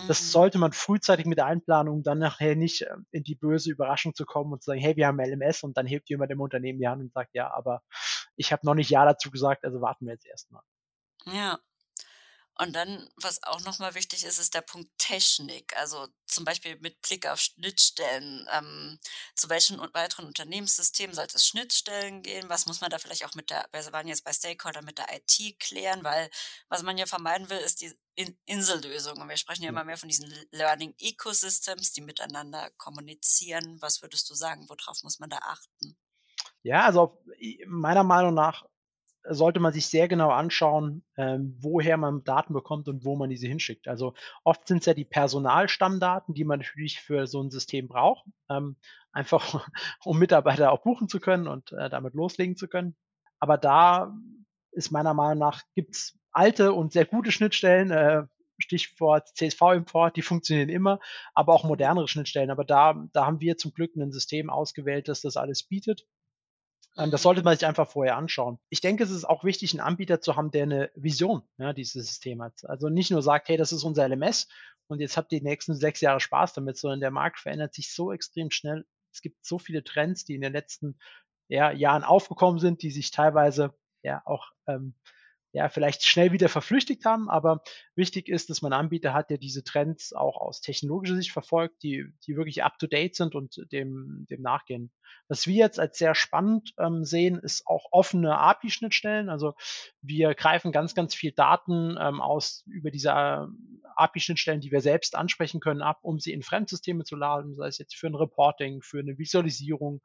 Das 0.06 0.22
mhm. 0.22 0.26
sollte 0.26 0.58
man 0.58 0.72
frühzeitig 0.72 1.26
mit 1.26 1.38
der 1.38 1.46
Einplanung 1.46 2.02
dann 2.02 2.18
nachher 2.18 2.54
nicht 2.56 2.82
ähm, 2.82 3.06
in 3.10 3.22
die 3.22 3.34
böse 3.34 3.70
Überraschung 3.70 4.14
zu 4.14 4.24
kommen 4.24 4.52
und 4.52 4.62
zu 4.62 4.70
sagen, 4.70 4.80
hey, 4.80 4.96
wir 4.96 5.06
haben 5.06 5.20
LMS 5.20 5.62
und 5.62 5.76
dann 5.76 5.86
hebt 5.86 6.08
jemand 6.08 6.30
im 6.30 6.40
Unternehmen 6.40 6.78
die 6.78 6.88
Hand 6.88 7.02
und 7.02 7.12
sagt, 7.12 7.34
ja, 7.34 7.52
aber 7.52 7.82
ich 8.36 8.52
habe 8.52 8.66
noch 8.66 8.74
nicht 8.74 8.90
Ja 8.90 9.04
dazu 9.04 9.30
gesagt, 9.30 9.64
also 9.64 9.80
warten 9.80 10.06
wir 10.06 10.12
jetzt 10.12 10.26
erstmal. 10.26 10.62
Ja, 11.26 11.58
und 12.60 12.72
dann, 12.74 13.08
was 13.14 13.40
auch 13.44 13.60
nochmal 13.60 13.94
wichtig 13.94 14.24
ist, 14.24 14.38
ist 14.38 14.52
der 14.52 14.62
Punkt 14.62 14.90
Technik. 14.98 15.76
Also 15.76 16.08
zum 16.26 16.44
Beispiel 16.44 16.76
mit 16.80 17.00
Blick 17.02 17.24
auf 17.28 17.40
Schnittstellen. 17.40 18.48
Ähm, 18.52 18.98
zu 19.36 19.48
welchen 19.48 19.78
weiteren 19.94 20.26
Unternehmenssystemen 20.26 21.14
sollte 21.14 21.36
es 21.36 21.46
Schnittstellen 21.46 22.20
gehen? 22.22 22.48
Was 22.48 22.66
muss 22.66 22.80
man 22.80 22.90
da 22.90 22.98
vielleicht 22.98 23.24
auch 23.24 23.34
mit 23.36 23.50
der, 23.50 23.68
wir 23.70 23.92
waren 23.92 24.08
jetzt 24.08 24.24
bei 24.24 24.32
Stakeholder 24.32 24.82
mit 24.82 24.98
der 24.98 25.06
IT 25.14 25.60
klären, 25.60 26.02
weil 26.02 26.30
was 26.68 26.82
man 26.82 26.98
ja 26.98 27.06
vermeiden 27.06 27.48
will, 27.48 27.58
ist 27.58 27.80
die 27.80 27.92
In 28.16 28.36
Insellösung. 28.44 29.20
Und 29.20 29.28
wir 29.28 29.36
sprechen 29.36 29.62
ja 29.62 29.68
immer 29.68 29.84
mehr 29.84 29.96
von 29.96 30.08
diesen 30.08 30.28
Learning 30.50 30.96
Ecosystems, 30.98 31.92
die 31.92 32.00
miteinander 32.00 32.70
kommunizieren. 32.76 33.80
Was 33.80 34.02
würdest 34.02 34.28
du 34.30 34.34
sagen, 34.34 34.68
worauf 34.68 35.04
muss 35.04 35.20
man 35.20 35.30
da 35.30 35.38
achten? 35.38 35.96
Ja, 36.62 36.86
also 36.86 37.22
meiner 37.66 38.02
Meinung 38.02 38.34
nach 38.34 38.64
sollte 39.30 39.60
man 39.60 39.72
sich 39.72 39.86
sehr 39.86 40.08
genau 40.08 40.30
anschauen, 40.30 41.04
ähm, 41.16 41.56
woher 41.60 41.96
man 41.96 42.24
Daten 42.24 42.52
bekommt 42.52 42.88
und 42.88 43.04
wo 43.04 43.16
man 43.16 43.30
diese 43.30 43.46
hinschickt. 43.46 43.88
Also 43.88 44.14
oft 44.44 44.66
sind 44.66 44.78
es 44.78 44.86
ja 44.86 44.94
die 44.94 45.04
Personalstammdaten, 45.04 46.34
die 46.34 46.44
man 46.44 46.60
natürlich 46.60 47.00
für 47.00 47.26
so 47.26 47.42
ein 47.42 47.50
System 47.50 47.88
braucht, 47.88 48.24
ähm, 48.50 48.76
einfach 49.12 49.68
um 50.04 50.18
Mitarbeiter 50.18 50.72
auch 50.72 50.82
buchen 50.82 51.08
zu 51.08 51.20
können 51.20 51.46
und 51.46 51.72
äh, 51.72 51.90
damit 51.90 52.14
loslegen 52.14 52.56
zu 52.56 52.68
können. 52.68 52.96
Aber 53.40 53.58
da 53.58 54.14
ist 54.72 54.90
meiner 54.90 55.14
Meinung 55.14 55.38
nach 55.38 55.62
gibt's 55.74 56.18
alte 56.32 56.72
und 56.72 56.92
sehr 56.92 57.04
gute 57.04 57.32
Schnittstellen, 57.32 57.90
äh, 57.90 58.22
Stichwort 58.58 59.28
CSV-Import, 59.36 60.16
die 60.16 60.22
funktionieren 60.22 60.68
immer, 60.68 60.98
aber 61.34 61.54
auch 61.54 61.64
modernere 61.64 62.08
Schnittstellen. 62.08 62.50
Aber 62.50 62.64
da, 62.64 63.06
da 63.12 63.26
haben 63.26 63.40
wir 63.40 63.56
zum 63.56 63.72
Glück 63.72 63.94
ein 63.96 64.12
System 64.12 64.50
ausgewählt, 64.50 65.08
das 65.08 65.20
das 65.20 65.36
alles 65.36 65.62
bietet. 65.62 66.06
Ähm, 66.98 67.10
das 67.10 67.22
sollte 67.22 67.42
man 67.42 67.56
sich 67.56 67.66
einfach 67.66 67.88
vorher 67.88 68.16
anschauen. 68.16 68.58
Ich 68.68 68.80
denke, 68.80 69.04
es 69.04 69.10
ist 69.10 69.24
auch 69.24 69.44
wichtig, 69.44 69.72
einen 69.72 69.80
Anbieter 69.80 70.20
zu 70.20 70.36
haben, 70.36 70.50
der 70.50 70.64
eine 70.64 70.90
Vision 70.94 71.42
ja, 71.56 71.72
dieses 71.72 72.06
System 72.06 72.42
hat. 72.42 72.64
Also 72.64 72.88
nicht 72.88 73.10
nur 73.10 73.22
sagt, 73.22 73.48
hey, 73.48 73.56
das 73.56 73.72
ist 73.72 73.84
unser 73.84 74.06
LMS 74.08 74.48
und 74.88 75.00
jetzt 75.00 75.16
habt 75.16 75.32
ihr 75.32 75.38
die 75.38 75.46
nächsten 75.46 75.74
sechs 75.74 76.00
Jahre 76.00 76.20
Spaß 76.20 76.54
damit, 76.54 76.76
sondern 76.76 77.00
der 77.00 77.10
Markt 77.10 77.38
verändert 77.38 77.74
sich 77.74 77.94
so 77.94 78.12
extrem 78.12 78.50
schnell. 78.50 78.84
Es 79.12 79.22
gibt 79.22 79.44
so 79.46 79.58
viele 79.58 79.84
Trends, 79.84 80.24
die 80.24 80.34
in 80.34 80.40
den 80.40 80.52
letzten 80.52 80.98
ja, 81.48 81.70
Jahren 81.70 82.04
aufgekommen 82.04 82.58
sind, 82.58 82.82
die 82.82 82.90
sich 82.90 83.10
teilweise 83.10 83.74
ja 84.02 84.22
auch 84.26 84.50
ähm, 84.66 84.94
ja, 85.52 85.68
vielleicht 85.68 86.04
schnell 86.04 86.32
wieder 86.32 86.48
verflüchtigt 86.48 87.04
haben, 87.04 87.30
aber 87.30 87.62
wichtig 87.94 88.28
ist, 88.28 88.50
dass 88.50 88.60
man 88.60 88.72
Anbieter 88.72 89.14
hat, 89.14 89.30
der 89.30 89.38
diese 89.38 89.64
Trends 89.64 90.12
auch 90.12 90.36
aus 90.36 90.60
technologischer 90.60 91.16
Sicht 91.16 91.32
verfolgt, 91.32 91.82
die, 91.82 92.04
die 92.26 92.36
wirklich 92.36 92.62
up 92.62 92.78
to 92.78 92.86
date 92.86 93.14
sind 93.14 93.34
und 93.34 93.64
dem, 93.72 94.26
dem 94.28 94.42
nachgehen. 94.42 94.92
Was 95.28 95.46
wir 95.46 95.54
jetzt 95.54 95.80
als 95.80 95.98
sehr 95.98 96.14
spannend 96.14 96.74
ähm, 96.78 97.04
sehen, 97.04 97.38
ist 97.38 97.66
auch 97.66 97.86
offene 97.92 98.38
API-Schnittstellen. 98.38 99.30
Also 99.30 99.54
wir 100.02 100.34
greifen 100.34 100.70
ganz, 100.70 100.94
ganz 100.94 101.14
viel 101.14 101.32
Daten 101.32 101.96
ähm, 101.98 102.20
aus 102.20 102.64
über 102.66 102.90
diese 102.90 103.10
äh, 103.10 103.46
API-Schnittstellen, 103.96 104.60
die 104.60 104.70
wir 104.70 104.80
selbst 104.80 105.16
ansprechen 105.16 105.60
können, 105.60 105.82
ab, 105.82 106.00
um 106.02 106.18
sie 106.18 106.32
in 106.32 106.42
Fremdsysteme 106.42 107.04
zu 107.04 107.16
laden, 107.16 107.56
sei 107.56 107.68
es 107.68 107.78
jetzt 107.78 107.96
für 107.96 108.06
ein 108.06 108.14
Reporting, 108.14 108.82
für 108.82 109.00
eine 109.00 109.18
Visualisierung, 109.18 110.02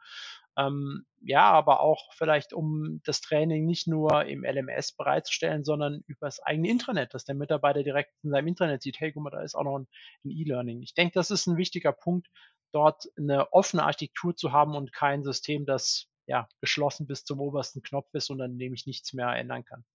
ähm, 0.58 1.06
ja, 1.22 1.50
aber 1.52 1.80
auch 1.80 2.14
vielleicht, 2.14 2.54
um 2.54 3.02
das 3.06 3.22
Training 3.22 3.66
nicht 3.66 3.88
nur 3.88 4.26
im 4.26 4.44
LMS 4.44 4.92
bereitzustellen, 4.92 5.64
sondern 5.64 6.04
über 6.08 6.28
das 6.28 6.40
eigene 6.40 6.70
Intranet, 6.70 7.14
dass 7.14 7.26
der 7.26 7.36
Mitarbeiter 7.36 7.84
direkt 7.84 8.14
in 8.24 8.32
seinem 8.32 8.48
Intranet 8.48 8.82
sieht, 8.82 9.00
hey, 9.00 9.12
guck 9.12 9.24
mal, 9.24 9.30
da 9.30 9.42
ist 9.42 9.56
auch 9.56 9.64
noch 9.64 9.80
ein, 9.80 9.88
ein 10.26 10.32
E-Learning. 10.32 10.82
Ich 10.82 10.94
denke, 10.94 11.14
das 11.14 11.32
ist 11.32 11.48
ein 11.48 11.58
wichtiger 11.58 11.94
Punkt, 11.94 12.28
dort 12.72 13.06
eine 13.18 13.52
offene 13.54 13.84
Architektur 13.84 14.36
zu 14.36 14.52
haben 14.52 14.76
und 14.76 14.92
kein 14.94 15.24
System, 15.24 15.66
das 15.66 16.08
ja 16.26 16.48
geschlossen 16.60 17.08
bis 17.08 17.26
zum 17.26 17.40
obersten 17.40 17.82
Knopf 17.82 18.14
ist 18.14 18.30
und 18.30 18.42
an 18.42 18.58
dem 18.58 18.74
ich 18.74 18.86
nichts 18.86 19.14
mehr 19.14 19.30
ändern 19.30 19.66
kann. 19.66 19.86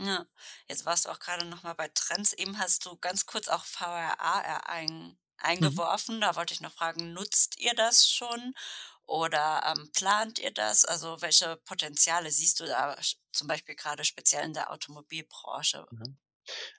Ja, 0.00 0.26
jetzt 0.68 0.86
warst 0.86 1.06
du 1.06 1.10
auch 1.10 1.18
gerade 1.18 1.44
noch 1.46 1.62
mal 1.62 1.74
bei 1.74 1.88
Trends. 1.88 2.32
Eben 2.32 2.58
hast 2.58 2.84
du 2.84 2.96
ganz 2.96 3.26
kurz 3.26 3.48
auch 3.48 3.64
VRA 3.64 4.62
ein, 4.66 4.88
mhm. 4.88 5.16
eingeworfen. 5.38 6.16
Mhm. 6.16 6.20
Da 6.22 6.36
wollte 6.36 6.54
ich 6.54 6.60
noch 6.60 6.72
fragen, 6.72 7.12
nutzt 7.12 7.60
ihr 7.60 7.74
das 7.74 8.08
schon 8.08 8.54
oder 9.06 9.62
ähm, 9.66 9.90
plant 9.92 10.38
ihr 10.38 10.52
das? 10.52 10.84
Also 10.84 11.20
welche 11.20 11.56
Potenziale 11.64 12.30
siehst 12.30 12.60
du 12.60 12.64
da 12.64 12.96
zum 13.32 13.48
Beispiel 13.48 13.74
gerade 13.74 14.04
speziell 14.04 14.44
in 14.44 14.54
der 14.54 14.72
Automobilbranche? 14.72 15.86
Mhm. 15.90 16.16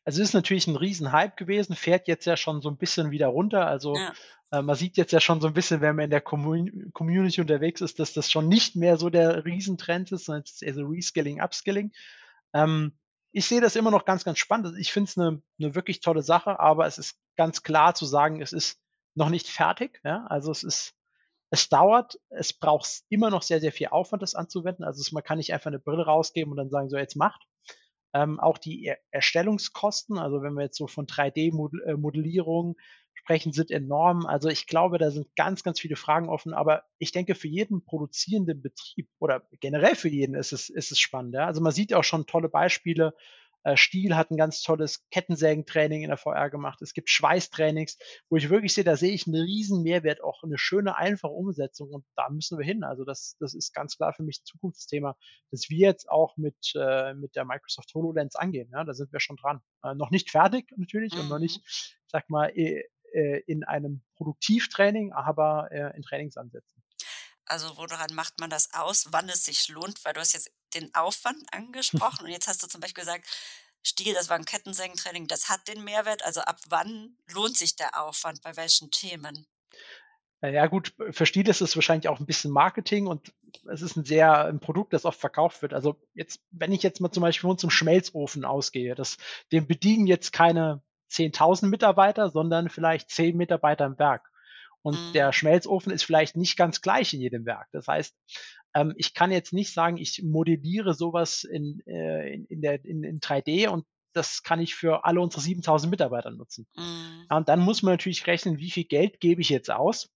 Also 0.03 0.21
es 0.21 0.29
ist 0.29 0.33
natürlich 0.33 0.67
ein 0.67 0.75
Riesenhype 0.75 1.35
gewesen, 1.35 1.75
fährt 1.75 2.07
jetzt 2.07 2.25
ja 2.25 2.38
schon 2.38 2.61
so 2.61 2.69
ein 2.69 2.77
bisschen 2.77 3.11
wieder 3.11 3.27
runter. 3.27 3.67
Also 3.67 3.95
ja. 3.95 4.13
äh, 4.51 4.61
man 4.61 4.75
sieht 4.75 4.97
jetzt 4.97 5.11
ja 5.11 5.19
schon 5.19 5.41
so 5.41 5.47
ein 5.47 5.53
bisschen, 5.53 5.81
wenn 5.81 5.95
man 5.95 6.05
in 6.05 6.11
der 6.11 6.21
Commun 6.21 6.91
Community 6.93 7.41
unterwegs 7.41 7.81
ist, 7.81 7.99
dass 7.99 8.13
das 8.13 8.31
schon 8.31 8.47
nicht 8.47 8.75
mehr 8.75 8.97
so 8.97 9.09
der 9.09 9.45
Riesentrend 9.45 10.11
ist, 10.11 10.25
sondern 10.25 10.43
es 10.43 10.51
ist 10.51 10.63
eher 10.63 10.75
so 10.75 10.85
Reskilling, 10.85 11.41
Upskilling. 11.41 11.93
Ähm, 12.53 12.97
ich 13.31 13.47
sehe 13.47 13.61
das 13.61 13.75
immer 13.75 13.91
noch 13.91 14.05
ganz, 14.05 14.23
ganz 14.23 14.39
spannend. 14.39 14.77
Ich 14.79 14.93
finde 14.93 15.09
es 15.09 15.17
eine, 15.17 15.41
eine 15.59 15.75
wirklich 15.75 15.99
tolle 15.99 16.23
Sache, 16.23 16.59
aber 16.59 16.85
es 16.85 16.97
ist 16.97 17.17
ganz 17.35 17.63
klar 17.63 17.93
zu 17.93 18.05
sagen, 18.05 18.41
es 18.41 18.53
ist 18.53 18.79
noch 19.13 19.29
nicht 19.29 19.47
fertig. 19.47 19.99
Ja? 20.03 20.25
Also 20.27 20.51
es 20.51 20.63
ist 20.63 20.93
es 21.49 21.69
dauert, 21.69 22.19
es 22.29 22.53
braucht 22.53 23.03
immer 23.10 23.29
noch 23.29 23.41
sehr, 23.41 23.60
sehr 23.60 23.71
viel 23.71 23.88
Aufwand, 23.88 24.23
das 24.23 24.36
anzuwenden. 24.36 24.84
Also 24.84 25.03
man 25.13 25.23
kann 25.23 25.38
nicht 25.38 25.53
einfach 25.53 25.67
eine 25.67 25.79
Brille 25.79 26.05
rausgeben 26.05 26.51
und 26.51 26.58
dann 26.58 26.69
sagen, 26.69 26.89
so 26.89 26.97
jetzt 26.97 27.15
macht. 27.15 27.45
Ähm, 28.13 28.39
auch 28.39 28.58
die 28.58 28.86
er 28.86 28.97
Erstellungskosten, 29.12 30.17
also 30.17 30.41
wenn 30.41 30.53
wir 30.53 30.63
jetzt 30.63 30.77
so 30.77 30.88
von 30.88 31.05
3D-Modellierung 31.05 32.75
äh, 32.77 32.81
sprechen, 33.13 33.51
sind 33.51 33.71
enorm. 33.71 34.25
Also 34.25 34.49
ich 34.49 34.67
glaube, 34.67 34.97
da 34.97 35.12
sind 35.12 35.36
ganz, 35.36 35.63
ganz 35.63 35.79
viele 35.79 35.95
Fragen 35.95 36.29
offen. 36.29 36.53
Aber 36.53 36.84
ich 36.97 37.12
denke, 37.12 37.36
für 37.36 37.47
jeden 37.47 37.84
produzierenden 37.84 38.62
Betrieb 38.62 39.10
oder 39.19 39.43
generell 39.60 39.95
für 39.95 40.10
jeden 40.10 40.36
ist 40.36 40.53
es, 40.53 40.69
ist 40.69 40.91
es 40.91 40.99
spannend. 40.99 41.34
Ja? 41.34 41.45
Also 41.45 41.62
man 41.62 41.73
sieht 41.73 41.93
auch 41.93 42.03
schon 42.03 42.25
tolle 42.25 42.49
Beispiele, 42.49 43.13
Stiel 43.73 44.15
hat 44.15 44.30
ein 44.32 44.38
ganz 44.38 44.62
tolles 44.62 45.08
Kettensägentraining 45.10 46.04
in 46.04 46.10
der 46.10 46.17
VR 46.17 46.49
gemacht. 46.49 46.82
Es 46.82 46.93
gibt 46.93 47.10
Schweißtrainings, 47.10 47.97
wo 48.30 48.38
ich 48.38 48.49
wirklich 48.49 48.73
sehe, 48.73 48.84
da 48.84 48.95
sehe 48.95 49.13
ich 49.13 49.25
einen 49.25 49.41
riesen 49.41 49.82
Mehrwert, 49.82 50.23
auch 50.23 50.43
eine 50.43 50.58
schöne, 50.58 50.97
einfache 50.97 51.32
Umsetzung 51.32 51.89
und 51.89 52.06
da 52.15 52.30
müssen 52.30 52.58
wir 52.60 52.65
hin. 52.65 52.84
Also 52.84 53.06
das, 53.06 53.36
das 53.39 53.56
ist 53.56 53.73
ganz 53.73 53.97
klar 53.97 54.13
für 54.13 54.23
mich 54.23 54.41
ein 54.41 54.45
Zukunftsthema, 54.45 55.17
das 55.51 55.69
wir 55.69 55.88
jetzt 55.88 56.10
auch 56.10 56.38
mit, 56.38 56.73
äh, 56.75 57.13
mit 57.15 57.36
der 57.36 57.45
Microsoft 57.45 57.93
HoloLens 57.95 58.36
angehen. 58.36 58.69
Ja, 58.71 58.84
da 58.84 58.93
sind 58.93 59.12
wir 59.12 59.19
schon 59.19 59.38
dran. 59.38 59.62
Äh, 59.84 59.95
noch 59.95 60.12
nicht 60.12 60.30
fertig 60.30 60.71
natürlich 60.78 61.13
mhm. 61.13 61.21
und 61.21 61.30
noch 61.30 61.39
nicht, 61.39 61.58
mhm. 61.58 62.08
sag 62.08 62.30
mal, 62.30 62.51
äh, 62.56 62.84
in 63.47 63.63
einem 63.63 64.04
Produktivtraining, 64.17 65.13
aber 65.13 65.69
äh, 65.71 65.95
in 65.95 66.04
Trainingsansätzen. 66.04 66.84
Also 67.45 67.78
woran 67.78 68.13
macht 68.13 68.39
man 68.39 68.49
das 68.49 68.73
aus, 68.73 69.08
wann 69.12 69.30
es 69.30 69.45
sich 69.45 69.67
lohnt? 69.69 70.04
Weil 70.04 70.13
du 70.13 70.19
hast 70.19 70.34
jetzt 70.34 70.51
den 70.75 70.93
Aufwand 70.93 71.41
angesprochen 71.51 72.25
und 72.25 72.31
jetzt 72.31 72.47
hast 72.47 72.61
du 72.63 72.67
zum 72.67 72.81
Beispiel 72.81 73.03
gesagt, 73.03 73.25
Stiel, 73.83 74.13
das 74.15 74.29
war 74.29 74.38
ein 74.38 74.45
Kettensägentraining, 74.45 75.27
das 75.27 75.47
hat 75.49 75.67
den 75.67 75.83
Mehrwert. 75.83 76.25
Also 76.25 76.41
ab 76.41 76.57
wann 76.69 77.17
lohnt 77.31 77.55
sich 77.55 77.75
der 77.75 78.01
Aufwand, 78.01 78.41
bei 78.41 78.55
welchen 78.57 78.89
Themen? 78.89 79.45
Ja 80.41 80.67
gut, 80.67 80.93
für 81.11 81.25
Stiel 81.25 81.47
ist 81.47 81.61
es 81.61 81.75
wahrscheinlich 81.75 82.07
auch 82.07 82.19
ein 82.19 82.25
bisschen 82.25 82.51
Marketing 82.51 83.07
und 83.07 83.31
es 83.71 83.81
ist 83.81 83.95
ein 83.95 84.05
sehr 84.05 84.45
ein 84.45 84.59
Produkt, 84.59 84.93
das 84.93 85.05
oft 85.05 85.19
verkauft 85.19 85.61
wird. 85.61 85.73
Also 85.73 85.99
jetzt, 86.13 86.41
wenn 86.51 86.71
ich 86.71 86.83
jetzt 86.83 86.99
mal 86.99 87.11
zum 87.11 87.21
Beispiel 87.21 87.47
von 87.47 87.57
zum 87.57 87.69
Schmelzofen 87.69 88.43
ausgehe, 88.43 88.95
das, 88.95 89.17
dem 89.51 89.67
bedienen 89.67 90.07
jetzt 90.07 90.33
keine 90.33 90.83
10.000 91.11 91.67
Mitarbeiter, 91.67 92.29
sondern 92.29 92.69
vielleicht 92.69 93.09
10 93.09 93.38
Mitarbeiter 93.38 93.85
im 93.85 93.97
Werk. 93.97 94.29
Und 94.81 94.99
mhm. 94.99 95.13
der 95.13 95.33
Schmelzofen 95.33 95.91
ist 95.91 96.03
vielleicht 96.03 96.35
nicht 96.35 96.57
ganz 96.57 96.81
gleich 96.81 97.13
in 97.13 97.21
jedem 97.21 97.45
Werk. 97.45 97.67
Das 97.71 97.88
heißt, 97.88 98.15
ähm, 98.75 98.93
ich 98.97 99.13
kann 99.13 99.31
jetzt 99.31 99.53
nicht 99.53 99.73
sagen, 99.73 99.97
ich 99.97 100.21
modelliere 100.21 100.93
sowas 100.93 101.43
in, 101.43 101.81
äh, 101.88 102.33
in, 102.33 102.45
in, 102.45 102.61
der, 102.61 102.83
in, 102.83 103.03
in 103.03 103.19
3D 103.21 103.69
und 103.69 103.85
das 104.13 104.43
kann 104.43 104.59
ich 104.59 104.75
für 104.75 105.05
alle 105.05 105.21
unsere 105.21 105.41
7000 105.41 105.89
Mitarbeiter 105.89 106.31
nutzen. 106.31 106.67
Mhm. 106.75 107.25
Ja, 107.29 107.38
und 107.38 107.49
dann 107.49 107.61
muss 107.61 107.83
man 107.83 107.93
natürlich 107.93 108.27
rechnen, 108.27 108.59
wie 108.59 108.71
viel 108.71 108.83
Geld 108.83 109.19
gebe 109.19 109.41
ich 109.41 109.49
jetzt 109.49 109.71
aus, 109.71 110.09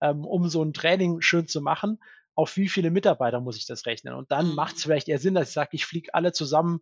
ähm, 0.00 0.24
um 0.24 0.48
so 0.48 0.62
ein 0.62 0.74
Training 0.74 1.20
schön 1.22 1.48
zu 1.48 1.60
machen. 1.60 1.98
Auf 2.34 2.56
wie 2.56 2.68
viele 2.68 2.90
Mitarbeiter 2.90 3.40
muss 3.40 3.56
ich 3.56 3.66
das 3.66 3.84
rechnen? 3.86 4.14
Und 4.14 4.30
dann 4.30 4.50
mhm. 4.50 4.54
macht 4.54 4.76
es 4.76 4.82
vielleicht 4.82 5.08
eher 5.08 5.18
Sinn, 5.18 5.34
dass 5.34 5.48
ich 5.48 5.54
sage, 5.54 5.70
ich 5.72 5.86
fliege 5.86 6.14
alle 6.14 6.32
zusammen 6.32 6.80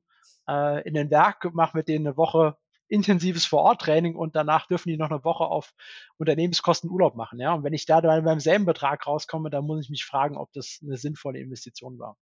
äh, 0.49 0.87
in 0.87 0.95
den 0.95 1.11
Werk, 1.11 1.53
mache 1.55 1.77
mit 1.77 1.89
denen 1.89 2.07
eine 2.07 2.17
Woche 2.17 2.57
intensives 2.91 3.47
Vor-Ort-Training 3.47 4.15
und 4.17 4.37
danach 4.37 4.67
dürfen 4.67 4.89
die 4.89 4.97
noch 4.97 5.11
eine 5.11 5.25
Woche 5.25 5.45
auf 5.45 5.73
Unternehmenskosten 6.19 6.91
Urlaub 6.91 7.15
machen. 7.15 7.39
Ja, 7.39 7.55
und 7.55 7.65
wenn 7.65 7.73
ich 7.73 7.87
da 7.87 8.01
dann 8.01 8.25
beim 8.25 8.41
selben 8.41 8.67
Betrag 8.67 9.07
rauskomme, 9.07 9.49
dann 9.49 9.65
muss 9.65 9.85
ich 9.85 9.91
mich 9.91 10.05
fragen, 10.05 10.37
ob 10.37 10.53
das 10.53 10.81
eine 10.83 10.97
sinnvolle 10.97 11.39
Investition 11.39 11.99
war. 11.99 12.17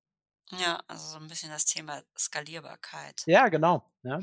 Ja, 0.50 0.80
also 0.86 1.06
so 1.06 1.18
ein 1.18 1.28
bisschen 1.28 1.50
das 1.50 1.64
Thema 1.64 2.02
Skalierbarkeit. 2.16 3.22
Ja, 3.26 3.48
genau. 3.48 3.90
Ja. 4.02 4.20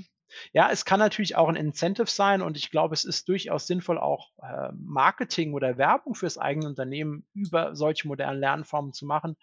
Ja, 0.53 0.71
es 0.71 0.85
kann 0.85 0.99
natürlich 0.99 1.35
auch 1.35 1.47
ein 1.47 1.55
Incentive 1.55 2.09
sein 2.09 2.41
und 2.41 2.57
ich 2.57 2.71
glaube, 2.71 2.95
es 2.95 3.05
ist 3.05 3.29
durchaus 3.29 3.67
sinnvoll, 3.67 3.99
auch 3.99 4.31
äh, 4.41 4.71
Marketing 4.73 5.53
oder 5.53 5.77
Werbung 5.77 6.15
fürs 6.15 6.37
eigene 6.37 6.67
Unternehmen 6.67 7.27
über 7.33 7.75
solche 7.75 8.07
modernen 8.07 8.39
Lernformen 8.39 8.91
zu 8.91 9.05
machen. 9.05 9.37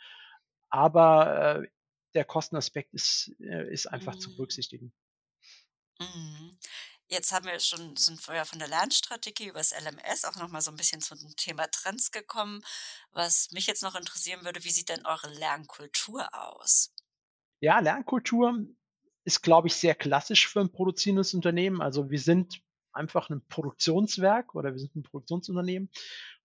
Aber 0.71 1.61
äh, 1.62 1.69
der 2.15 2.25
Kostenaspekt 2.25 2.93
ist, 2.95 3.33
äh, 3.41 3.73
ist 3.73 3.87
einfach 3.87 4.15
mhm. 4.15 4.21
zu 4.21 4.37
berücksichtigen. 4.37 4.93
Mhm. 6.01 6.59
Jetzt 7.12 7.31
haben 7.31 7.44
wir 7.44 7.61
schon, 7.61 7.94
sind 7.94 8.27
wir 8.27 8.42
von 8.46 8.59
der 8.59 8.68
Lernstrategie 8.68 9.48
über 9.48 9.59
das 9.59 9.75
LMS 9.79 10.25
auch 10.25 10.37
nochmal 10.37 10.62
so 10.62 10.70
ein 10.70 10.79
bisschen 10.79 11.03
zum 11.03 11.18
Thema 11.37 11.66
Trends 11.70 12.11
gekommen. 12.11 12.62
Was 13.11 13.51
mich 13.53 13.66
jetzt 13.66 13.83
noch 13.83 13.94
interessieren 13.94 14.46
würde, 14.46 14.64
wie 14.64 14.70
sieht 14.70 14.88
denn 14.88 15.05
eure 15.05 15.29
Lernkultur 15.29 16.27
aus? 16.33 16.90
Ja, 17.61 17.81
Lernkultur 17.81 18.64
ist, 19.25 19.42
glaube 19.42 19.68
ich, 19.68 19.75
sehr 19.75 19.94
klassisch 19.94 20.48
für 20.48 20.61
ein 20.61 20.72
produzierendes 20.72 21.35
Unternehmen. 21.35 21.83
Also 21.83 22.11
wir 22.11 22.18
sind 22.18 22.62
einfach 22.94 23.29
ein 23.29 23.46
Produktionswerk 23.46 24.55
oder 24.55 24.72
wir 24.72 24.81
sind 24.81 24.96
ein 24.96 25.03
Produktionsunternehmen. 25.03 25.90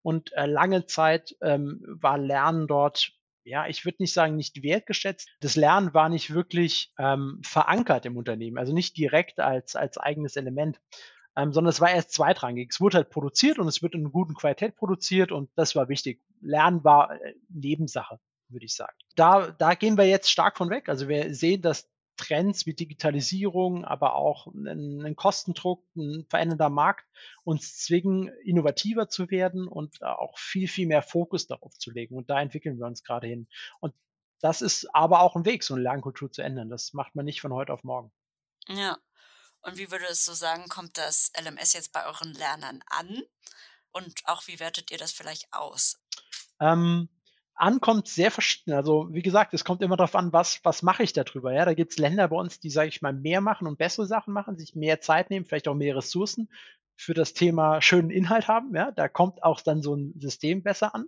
Und 0.02 0.34
äh, 0.34 0.44
lange 0.44 0.84
Zeit 0.84 1.34
ähm, 1.40 1.82
war 1.88 2.18
Lernen 2.18 2.66
dort 2.66 3.17
ja, 3.48 3.66
ich 3.66 3.84
würde 3.84 3.96
nicht 4.00 4.12
sagen, 4.12 4.36
nicht 4.36 4.62
wertgeschätzt. 4.62 5.28
Das 5.40 5.56
Lernen 5.56 5.94
war 5.94 6.08
nicht 6.08 6.32
wirklich 6.32 6.92
ähm, 6.98 7.40
verankert 7.42 8.06
im 8.06 8.16
Unternehmen, 8.16 8.58
also 8.58 8.72
nicht 8.72 8.96
direkt 8.96 9.40
als, 9.40 9.74
als 9.74 9.98
eigenes 9.98 10.36
Element, 10.36 10.80
ähm, 11.36 11.52
sondern 11.52 11.70
es 11.70 11.80
war 11.80 11.90
erst 11.90 12.12
zweitrangig. 12.12 12.70
Es 12.70 12.80
wurde 12.80 12.98
halt 12.98 13.10
produziert 13.10 13.58
und 13.58 13.68
es 13.68 13.82
wird 13.82 13.94
in 13.94 14.12
guten 14.12 14.34
Qualität 14.34 14.76
produziert 14.76 15.32
und 15.32 15.50
das 15.56 15.74
war 15.74 15.88
wichtig. 15.88 16.20
Lernen 16.40 16.84
war 16.84 17.20
äh, 17.20 17.34
Nebensache, 17.48 18.20
würde 18.48 18.66
ich 18.66 18.74
sagen. 18.74 18.96
Da, 19.16 19.50
da 19.50 19.74
gehen 19.74 19.96
wir 19.96 20.06
jetzt 20.06 20.30
stark 20.30 20.58
von 20.58 20.70
weg. 20.70 20.88
Also 20.88 21.08
wir 21.08 21.34
sehen, 21.34 21.62
dass 21.62 21.88
Trends 22.18 22.66
wie 22.66 22.74
Digitalisierung, 22.74 23.84
aber 23.84 24.14
auch 24.14 24.46
ein, 24.48 25.00
ein 25.02 25.16
Kostendruck, 25.16 25.84
ein 25.96 26.26
verändernder 26.28 26.68
Markt 26.68 27.06
uns 27.44 27.78
zwingen, 27.78 28.28
innovativer 28.44 29.08
zu 29.08 29.30
werden 29.30 29.66
und 29.66 30.02
auch 30.02 30.38
viel, 30.38 30.68
viel 30.68 30.86
mehr 30.86 31.02
Fokus 31.02 31.46
darauf 31.46 31.78
zu 31.78 31.90
legen. 31.90 32.16
Und 32.16 32.28
da 32.28 32.40
entwickeln 32.40 32.78
wir 32.78 32.86
uns 32.86 33.02
gerade 33.02 33.26
hin. 33.26 33.48
Und 33.80 33.94
das 34.40 34.60
ist 34.60 34.94
aber 34.94 35.20
auch 35.20 35.36
ein 35.36 35.46
Weg, 35.46 35.64
so 35.64 35.74
eine 35.74 35.82
Lernkultur 35.82 36.30
zu 36.30 36.42
ändern. 36.42 36.68
Das 36.68 36.92
macht 36.92 37.14
man 37.14 37.24
nicht 37.24 37.40
von 37.40 37.52
heute 37.52 37.72
auf 37.72 37.84
morgen. 37.84 38.12
Ja. 38.66 38.98
Und 39.62 39.78
wie 39.78 39.90
würdest 39.90 40.26
du 40.28 40.32
sagen, 40.32 40.68
kommt 40.68 40.98
das 40.98 41.32
LMS 41.40 41.72
jetzt 41.72 41.92
bei 41.92 42.06
euren 42.06 42.34
Lernern 42.34 42.80
an? 42.86 43.22
Und 43.90 44.14
auch 44.24 44.46
wie 44.46 44.60
wertet 44.60 44.90
ihr 44.90 44.98
das 44.98 45.12
vielleicht 45.12 45.52
aus? 45.52 46.00
Ähm, 46.60 47.08
ankommt, 47.58 48.08
sehr 48.08 48.30
verschieden. 48.30 48.72
Also 48.72 49.08
wie 49.10 49.22
gesagt, 49.22 49.54
es 49.54 49.64
kommt 49.64 49.82
immer 49.82 49.96
darauf 49.96 50.14
an, 50.14 50.32
was, 50.32 50.60
was 50.64 50.82
mache 50.82 51.02
ich 51.02 51.12
darüber. 51.12 51.52
Ja, 51.52 51.64
da 51.64 51.74
gibt 51.74 51.92
es 51.92 51.98
Länder 51.98 52.28
bei 52.28 52.36
uns, 52.36 52.60
die, 52.60 52.70
sage 52.70 52.88
ich 52.88 53.02
mal, 53.02 53.12
mehr 53.12 53.40
machen 53.40 53.66
und 53.66 53.78
bessere 53.78 54.06
Sachen 54.06 54.32
machen, 54.32 54.56
sich 54.56 54.74
mehr 54.74 55.00
Zeit 55.00 55.30
nehmen, 55.30 55.44
vielleicht 55.44 55.68
auch 55.68 55.74
mehr 55.74 55.96
Ressourcen 55.96 56.48
für 56.96 57.14
das 57.14 57.34
Thema 57.34 57.80
schönen 57.80 58.10
Inhalt 58.10 58.48
haben. 58.48 58.74
Ja, 58.74 58.90
da 58.90 59.08
kommt 59.08 59.42
auch 59.42 59.60
dann 59.60 59.82
so 59.82 59.94
ein 59.94 60.14
System 60.18 60.62
besser 60.62 60.94
an. 60.94 61.06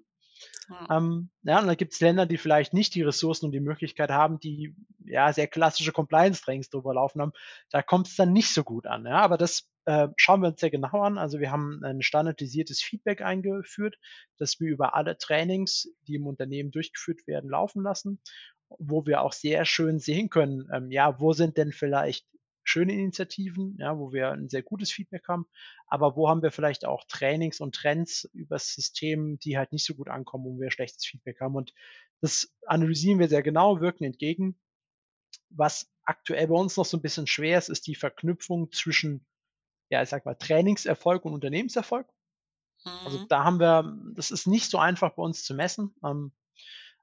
Ähm, 0.91 1.31
ja, 1.43 1.61
und 1.61 1.67
dann 1.67 1.77
gibt 1.77 1.93
es 1.93 2.01
Länder, 2.01 2.27
die 2.27 2.39
vielleicht 2.39 2.75
nicht 2.75 2.95
die 2.95 3.03
Ressourcen 3.03 3.47
und 3.47 3.53
die 3.53 3.61
Möglichkeit 3.61 4.11
haben, 4.11 4.39
die 4.39 4.75
ja 5.05 5.33
sehr 5.33 5.49
klassische 5.49 5.93
Compliance-Trainings 5.93 6.71
drüber 6.71 6.95
laufen 6.95 7.21
haben. 7.21 7.33
Da 7.71 7.83
kommt 7.83 8.09
es 8.09 8.17
dann 8.17 8.33
nicht 8.33 8.53
so 8.53 8.63
gut 8.63 8.87
an. 8.87 9.07
Ja? 9.07 9.21
Aber 9.21 9.37
das 9.37 9.69
äh, 9.87 10.09
schauen 10.17 10.43
wir 10.43 10.49
uns 10.49 10.61
sehr 10.61 10.71
genau 10.71 11.01
an. 11.01 11.19
Also 11.19 11.41
wir 11.41 11.51
haben 11.51 11.83
ein 11.85 12.03
standardisiertes 12.03 12.81
Feedback 12.81 13.23
eingeführt, 13.23 13.97
das 14.39 14.61
wir 14.61 14.71
über 14.71 14.95
alle 14.95 15.19
Trainings, 15.19 15.89
die 16.07 16.15
im 16.17 16.27
Unternehmen 16.27 16.71
durchgeführt 16.71 17.27
werden, 17.27 17.51
laufen 17.51 17.83
lassen, 17.83 18.21
wo 18.79 19.07
wir 19.07 19.23
auch 19.23 19.33
sehr 19.33 19.65
schön 19.65 19.99
sehen 19.99 20.31
können, 20.31 20.69
ähm, 20.73 20.91
ja, 20.91 21.19
wo 21.19 21.33
sind 21.33 21.57
denn 21.57 21.73
vielleicht 21.73 22.27
schöne 22.63 22.93
Initiativen, 22.93 23.77
ja, 23.79 23.99
wo 23.99 24.13
wir 24.13 24.31
ein 24.31 24.49
sehr 24.49 24.63
gutes 24.63 24.91
Feedback 24.91 25.29
haben, 25.29 25.47
aber 25.87 26.17
wo 26.17 26.29
haben 26.29 26.43
wir 26.43 26.51
vielleicht 26.51 26.85
auch 26.85 27.05
Trainings 27.09 27.61
und 27.61 27.75
Trends 27.75 28.29
übers 28.33 28.75
System, 28.75 29.39
die 29.39 29.59
halt 29.59 29.73
nicht 29.73 29.85
so 29.85 29.95
gut 29.95 30.09
ankommen, 30.09 30.45
wo 30.45 30.61
wir 30.61 30.71
schlechtes 30.71 31.05
Feedback 31.05 31.41
haben. 31.41 31.57
Und 31.57 31.73
das 32.21 32.55
analysieren 32.67 33.19
wir 33.19 33.29
sehr 33.29 33.43
genau, 33.43 33.81
wirken 33.81 34.05
entgegen. 34.05 34.61
Was 35.49 35.91
aktuell 36.05 36.49
bei 36.49 36.55
uns 36.55 36.77
noch 36.77 36.85
so 36.85 36.97
ein 36.97 37.03
bisschen 37.03 37.27
schwer 37.27 37.59
ist, 37.59 37.69
ist 37.69 37.87
die 37.87 37.95
Verknüpfung 37.95 38.71
zwischen, 38.73 39.27
ja, 39.89 40.03
ich 40.03 40.09
sag 40.09 40.25
mal, 40.25 40.35
Trainingserfolg 40.35 41.25
und 41.25 41.35
Unternehmenserfolg. 41.35 42.07
Also 42.85 43.19
mhm. 43.21 43.29
da 43.29 43.45
haben 43.45 43.61
wir, 43.61 43.97
das 44.15 44.31
ist 44.31 44.47
nicht 44.47 44.71
so 44.71 44.79
einfach 44.79 45.15
bei 45.15 45.23
uns 45.23 45.45
zu 45.45 45.55
messen. 45.55 45.95
Ähm, 46.05 46.33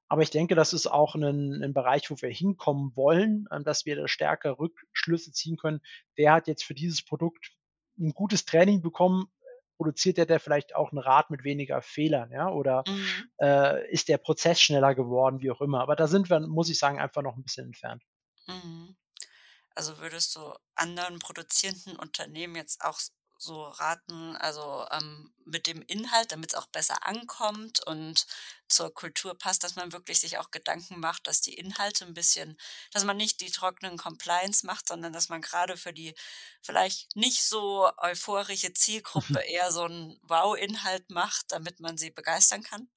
aber 0.10 0.22
ich 0.22 0.30
denke, 0.30 0.56
das 0.56 0.74
ist 0.74 0.88
auch 0.88 1.16
ein, 1.16 1.64
ein 1.64 1.74
Bereich, 1.74 2.10
wo 2.10 2.16
wir 2.22 2.30
hinkommen 2.30 2.96
wollen, 2.96 3.48
ähm, 3.52 3.64
dass 3.64 3.86
wir 3.86 3.96
da 3.96 4.08
stärker 4.08 4.58
Rückschlüsse 4.60 5.32
ziehen 5.32 5.58
können. 5.58 5.82
Wer 6.16 6.34
hat 6.34 6.48
jetzt 6.48 6.64
für 6.64 6.74
dieses 6.74 7.04
Produkt 7.04 7.52
ein 8.00 8.14
gutes 8.14 8.46
Training 8.46 8.82
bekommen? 8.82 9.26
Produziert 9.78 10.18
der, 10.18 10.26
der 10.26 10.40
vielleicht 10.40 10.76
auch 10.76 10.92
ein 10.92 10.98
Rad 10.98 11.30
mit 11.30 11.44
weniger 11.44 11.82
Fehlern, 11.82 12.32
ja? 12.32 12.50
Oder 12.50 12.84
mhm. 12.88 13.30
äh, 13.40 13.92
ist 13.92 14.08
der 14.08 14.18
Prozess 14.18 14.60
schneller 14.60 14.96
geworden, 14.96 15.42
wie 15.42 15.52
auch 15.52 15.62
immer? 15.62 15.82
Aber 15.82 15.96
da 15.96 16.08
sind 16.08 16.30
wir, 16.30 16.40
muss 16.40 16.70
ich 16.70 16.80
sagen, 16.80 17.00
einfach 17.00 17.22
noch 17.22 17.36
ein 17.36 17.44
bisschen 17.44 17.66
entfernt. 17.68 18.04
Mhm. 18.48 18.96
Also 19.76 20.00
würdest 20.00 20.36
du 20.36 20.54
anderen 20.74 21.20
produzierenden 21.20 21.98
Unternehmen 21.98 22.56
jetzt 22.56 22.84
auch 22.84 23.00
so 23.38 23.64
raten, 23.64 24.36
also 24.38 24.86
ähm, 24.92 25.32
mit 25.46 25.68
dem 25.68 25.82
Inhalt, 25.82 26.32
damit 26.32 26.54
es 26.54 26.60
auch 26.60 26.68
besser 26.68 27.08
ankommt 27.08 27.86
und 27.86 28.26
zur 28.68 28.94
Kultur 28.94 29.38
passt, 29.38 29.64
dass 29.64 29.76
man 29.76 29.94
wirklich 29.94 30.20
sich 30.20 30.38
auch 30.38 30.52
Gedanken 30.52 31.00
macht, 31.00 31.28
dass 31.28 31.42
die 31.42 31.54
Inhalte 31.54 32.06
ein 32.06 32.14
bisschen, 32.14 32.58
dass 32.92 33.06
man 33.06 33.18
nicht 33.18 33.42
die 33.42 33.52
trockenen 33.52 33.98
Compliance 33.98 34.66
macht, 34.66 34.88
sondern 34.88 35.14
dass 35.14 35.30
man 35.30 35.42
gerade 35.42 35.78
für 35.78 35.94
die 35.94 36.14
vielleicht 36.62 37.16
nicht 37.16 37.44
so 37.44 37.90
euphorische 37.98 38.74
Zielgruppe 38.74 39.40
eher 39.40 39.72
so 39.72 39.84
einen 39.84 40.20
Wow-Inhalt 40.24 41.10
macht, 41.10 41.46
damit 41.50 41.80
man 41.80 41.98
sie 41.98 42.12
begeistern 42.12 42.64
kann? 42.64 42.90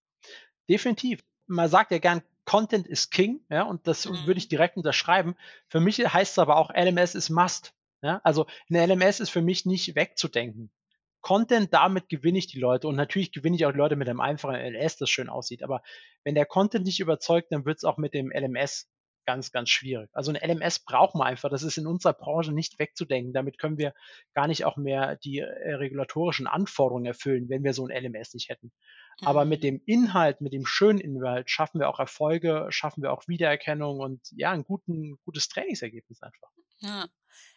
Definitiv. 0.68 1.20
Man 1.46 1.68
sagt 1.68 1.90
ja 1.90 1.98
gern, 1.98 2.22
Content 2.44 2.86
is 2.86 3.10
King, 3.10 3.44
ja, 3.48 3.62
und 3.62 3.86
das 3.86 4.06
mhm. 4.06 4.26
würde 4.26 4.38
ich 4.38 4.48
direkt 4.48 4.76
unterschreiben. 4.76 5.36
Für 5.68 5.80
mich 5.80 5.98
heißt 5.98 6.32
es 6.32 6.38
aber 6.38 6.56
auch, 6.56 6.70
LMS 6.74 7.14
ist 7.14 7.30
Must. 7.30 7.74
Ja, 8.02 8.20
also 8.24 8.46
eine 8.68 8.86
LMS 8.86 9.20
ist 9.20 9.30
für 9.30 9.42
mich 9.42 9.66
nicht 9.66 9.94
wegzudenken. 9.94 10.70
Content, 11.20 11.74
damit 11.74 12.08
gewinne 12.08 12.38
ich 12.38 12.46
die 12.46 12.58
Leute 12.58 12.88
und 12.88 12.96
natürlich 12.96 13.32
gewinne 13.32 13.56
ich 13.56 13.66
auch 13.66 13.74
Leute 13.74 13.96
mit 13.96 14.08
einem 14.08 14.20
einfachen 14.20 14.54
LS, 14.54 14.96
das 14.96 15.10
schön 15.10 15.28
aussieht. 15.28 15.62
Aber 15.62 15.82
wenn 16.24 16.34
der 16.34 16.46
Content 16.46 16.86
nicht 16.86 17.00
überzeugt, 17.00 17.52
dann 17.52 17.66
wird 17.66 17.78
es 17.78 17.84
auch 17.84 17.98
mit 17.98 18.14
dem 18.14 18.32
LMS 18.32 18.88
ganz, 19.26 19.52
ganz 19.52 19.68
schwierig. 19.68 20.08
Also 20.12 20.32
ein 20.32 20.50
LMS 20.50 20.80
braucht 20.80 21.14
man 21.14 21.26
einfach. 21.26 21.50
Das 21.50 21.62
ist 21.62 21.76
in 21.76 21.86
unserer 21.86 22.14
Branche 22.14 22.52
nicht 22.52 22.78
wegzudenken. 22.78 23.32
Damit 23.32 23.58
können 23.58 23.78
wir 23.78 23.94
gar 24.34 24.46
nicht 24.46 24.64
auch 24.64 24.76
mehr 24.76 25.16
die 25.16 25.38
äh, 25.38 25.74
regulatorischen 25.74 26.46
Anforderungen 26.46 27.06
erfüllen, 27.06 27.48
wenn 27.48 27.62
wir 27.62 27.74
so 27.74 27.86
ein 27.86 28.04
LMS 28.04 28.34
nicht 28.34 28.48
hätten. 28.48 28.72
Aber 29.22 29.44
mit 29.44 29.60
mhm. 29.60 29.64
dem 29.64 29.82
Inhalt, 29.84 30.40
mit 30.40 30.52
dem 30.52 30.64
schönen 30.66 30.98
Inhalt 30.98 31.50
schaffen 31.50 31.80
wir 31.80 31.88
auch 31.88 32.00
Erfolge, 32.00 32.66
schaffen 32.70 33.02
wir 33.02 33.12
auch 33.12 33.28
Wiedererkennung 33.28 34.00
und 34.00 34.20
ja, 34.32 34.52
ein 34.52 34.64
guten, 34.64 35.18
gutes 35.24 35.48
Trainingsergebnis 35.48 36.22
einfach. 36.22 36.48
Ja. 36.78 37.06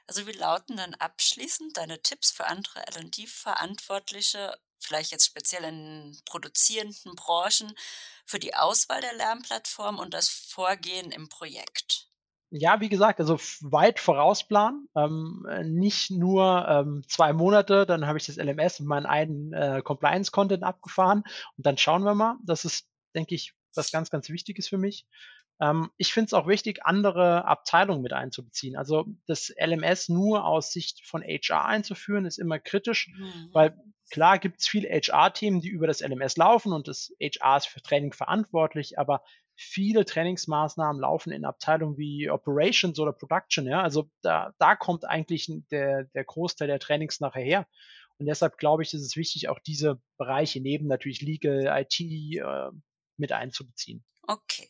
Also 0.07 0.27
wie 0.27 0.31
lauten 0.31 0.77
dann 0.77 0.95
abschließend 0.95 1.77
deine 1.77 2.01
Tipps 2.01 2.31
für 2.31 2.45
andere 2.47 2.85
L&D-Verantwortliche, 2.87 4.57
vielleicht 4.79 5.11
jetzt 5.11 5.25
speziell 5.25 5.63
in 5.63 6.17
produzierenden 6.25 7.15
Branchen, 7.15 7.73
für 8.25 8.39
die 8.39 8.55
Auswahl 8.55 9.01
der 9.01 9.13
Lernplattform 9.13 9.99
und 9.99 10.13
das 10.13 10.29
Vorgehen 10.29 11.11
im 11.11 11.29
Projekt? 11.29 12.09
Ja, 12.55 12.79
wie 12.81 12.89
gesagt, 12.89 13.19
also 13.19 13.39
weit 13.61 13.99
vorausplanen, 13.99 14.87
ähm, 14.95 15.43
nicht 15.63 16.11
nur 16.11 16.67
ähm, 16.67 17.03
zwei 17.07 17.33
Monate, 17.33 17.87
dann 17.87 18.05
habe 18.05 18.19
ich 18.19 18.27
das 18.27 18.37
LMS 18.37 18.79
und 18.79 18.85
meinen 18.85 19.07
einen 19.07 19.53
äh, 19.53 19.81
Compliance-Content 19.83 20.61
abgefahren 20.61 21.23
und 21.57 21.65
dann 21.65 21.79
schauen 21.79 22.03
wir 22.03 22.13
mal. 22.13 22.37
Das 22.43 22.63
ist, 22.63 22.87
denke 23.15 23.33
ich, 23.33 23.55
was 23.73 23.91
ganz, 23.91 24.11
ganz 24.11 24.29
Wichtiges 24.29 24.67
für 24.67 24.77
mich. 24.77 25.07
Ähm, 25.59 25.91
ich 25.97 26.13
finde 26.13 26.27
es 26.27 26.33
auch 26.33 26.47
wichtig, 26.47 26.85
andere 26.85 27.45
Abteilungen 27.45 28.01
mit 28.01 28.13
einzubeziehen. 28.13 28.75
Also 28.75 29.05
das 29.27 29.53
LMS 29.59 30.09
nur 30.09 30.45
aus 30.45 30.71
Sicht 30.71 31.05
von 31.05 31.21
HR 31.21 31.65
einzuführen, 31.65 32.25
ist 32.25 32.39
immer 32.39 32.59
kritisch, 32.59 33.09
mhm. 33.15 33.49
weil 33.53 33.77
klar 34.11 34.39
gibt 34.39 34.61
es 34.61 34.67
viele 34.67 34.89
HR-Themen, 34.89 35.61
die 35.61 35.69
über 35.69 35.87
das 35.87 36.01
LMS 36.01 36.37
laufen 36.37 36.73
und 36.73 36.87
das 36.87 37.13
HR 37.19 37.57
ist 37.57 37.67
für 37.67 37.81
Training 37.81 38.13
verantwortlich, 38.13 38.99
aber 38.99 39.23
viele 39.55 40.05
Trainingsmaßnahmen 40.05 41.01
laufen 41.01 41.31
in 41.31 41.45
Abteilungen 41.45 41.97
wie 41.97 42.29
Operations 42.29 42.99
oder 42.99 43.13
Production. 43.13 43.67
Ja? 43.67 43.81
Also 43.81 44.09
da, 44.21 44.53
da 44.57 44.75
kommt 44.75 45.05
eigentlich 45.05 45.51
der, 45.71 46.05
der 46.05 46.23
Großteil 46.23 46.67
der 46.67 46.79
Trainings 46.79 47.19
nachher 47.19 47.43
her. 47.43 47.67
Und 48.17 48.27
deshalb 48.27 48.57
glaube 48.57 48.83
ich, 48.83 48.93
ist 48.93 49.01
es 49.01 49.15
wichtig, 49.15 49.49
auch 49.49 49.59
diese 49.59 49.99
Bereiche 50.17 50.61
neben 50.61 50.87
natürlich 50.87 51.21
Legal, 51.21 51.65
IT 51.81 51.99
äh, 51.99 52.69
mit 53.17 53.31
einzubeziehen. 53.31 54.03
Okay. 54.27 54.69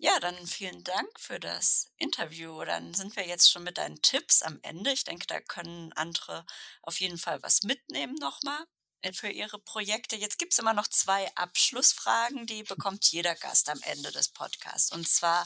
Ja, 0.00 0.20
dann 0.20 0.46
vielen 0.46 0.84
Dank 0.84 1.18
für 1.18 1.40
das 1.40 1.90
Interview. 1.96 2.64
Dann 2.64 2.94
sind 2.94 3.16
wir 3.16 3.26
jetzt 3.26 3.50
schon 3.50 3.64
mit 3.64 3.78
deinen 3.78 4.00
Tipps 4.00 4.42
am 4.42 4.60
Ende. 4.62 4.92
Ich 4.92 5.02
denke, 5.04 5.26
da 5.26 5.40
können 5.40 5.92
andere 5.94 6.46
auf 6.82 7.00
jeden 7.00 7.18
Fall 7.18 7.42
was 7.42 7.62
mitnehmen 7.64 8.14
nochmal 8.20 8.64
äh, 9.02 9.12
für 9.12 9.28
ihre 9.28 9.58
Projekte. 9.58 10.14
Jetzt 10.16 10.38
gibt 10.38 10.52
es 10.52 10.58
immer 10.60 10.72
noch 10.72 10.86
zwei 10.86 11.28
Abschlussfragen, 11.34 12.46
die 12.46 12.62
bekommt 12.62 13.06
jeder 13.10 13.34
Gast 13.34 13.68
am 13.68 13.80
Ende 13.82 14.12
des 14.12 14.28
Podcasts. 14.28 14.92
Und 14.92 15.08
zwar, 15.08 15.44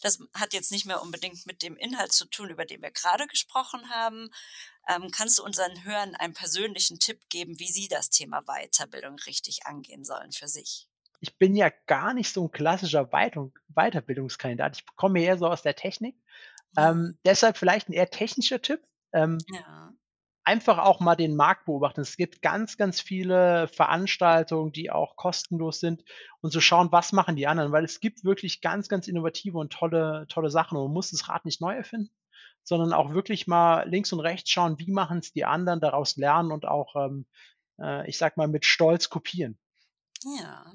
das 0.00 0.18
hat 0.34 0.52
jetzt 0.52 0.72
nicht 0.72 0.84
mehr 0.84 1.00
unbedingt 1.00 1.46
mit 1.46 1.62
dem 1.62 1.76
Inhalt 1.76 2.12
zu 2.12 2.24
tun, 2.24 2.50
über 2.50 2.64
den 2.64 2.82
wir 2.82 2.90
gerade 2.90 3.28
gesprochen 3.28 3.88
haben. 3.88 4.30
Ähm, 4.88 5.12
kannst 5.12 5.38
du 5.38 5.44
unseren 5.44 5.84
Hörern 5.84 6.16
einen 6.16 6.34
persönlichen 6.34 6.98
Tipp 6.98 7.20
geben, 7.28 7.60
wie 7.60 7.70
sie 7.70 7.86
das 7.86 8.10
Thema 8.10 8.42
Weiterbildung 8.46 9.16
richtig 9.20 9.64
angehen 9.66 10.04
sollen 10.04 10.32
für 10.32 10.48
sich? 10.48 10.88
Ich 11.22 11.38
bin 11.38 11.54
ja 11.54 11.70
gar 11.86 12.14
nicht 12.14 12.32
so 12.32 12.44
ein 12.44 12.50
klassischer 12.50 13.06
Weiterbildungskandidat. 13.06 14.76
Ich 14.76 14.96
komme 14.96 15.22
eher 15.22 15.38
so 15.38 15.46
aus 15.46 15.62
der 15.62 15.76
Technik. 15.76 16.16
Ähm, 16.76 17.16
deshalb 17.24 17.56
vielleicht 17.56 17.88
ein 17.88 17.92
eher 17.92 18.10
technischer 18.10 18.60
Tipp. 18.60 18.82
Ähm, 19.12 19.38
ja. 19.54 19.92
Einfach 20.42 20.78
auch 20.78 20.98
mal 20.98 21.14
den 21.14 21.36
Markt 21.36 21.66
beobachten. 21.66 22.00
Es 22.00 22.16
gibt 22.16 22.42
ganz, 22.42 22.76
ganz 22.76 23.00
viele 23.00 23.68
Veranstaltungen, 23.68 24.72
die 24.72 24.90
auch 24.90 25.14
kostenlos 25.14 25.78
sind 25.78 26.02
und 26.40 26.50
zu 26.50 26.56
so 26.56 26.60
schauen, 26.60 26.90
was 26.90 27.12
machen 27.12 27.36
die 27.36 27.46
anderen, 27.46 27.70
weil 27.70 27.84
es 27.84 28.00
gibt 28.00 28.24
wirklich 28.24 28.60
ganz, 28.60 28.88
ganz 28.88 29.06
innovative 29.06 29.58
und 29.58 29.72
tolle, 29.72 30.26
tolle 30.28 30.50
Sachen 30.50 30.76
und 30.76 30.86
man 30.86 30.92
muss 30.92 31.12
das 31.12 31.28
Rad 31.28 31.44
nicht 31.44 31.60
neu 31.60 31.76
erfinden, 31.76 32.10
sondern 32.64 32.92
auch 32.92 33.14
wirklich 33.14 33.46
mal 33.46 33.88
links 33.88 34.12
und 34.12 34.18
rechts 34.18 34.50
schauen, 34.50 34.80
wie 34.80 34.90
machen 34.90 35.18
es 35.18 35.32
die 35.32 35.44
anderen, 35.44 35.78
daraus 35.78 36.16
lernen 36.16 36.50
und 36.50 36.66
auch, 36.66 36.96
ähm, 36.96 37.26
äh, 37.80 38.08
ich 38.08 38.18
sag 38.18 38.36
mal, 38.36 38.48
mit 38.48 38.64
Stolz 38.64 39.08
kopieren. 39.08 39.56
Ja. 40.24 40.72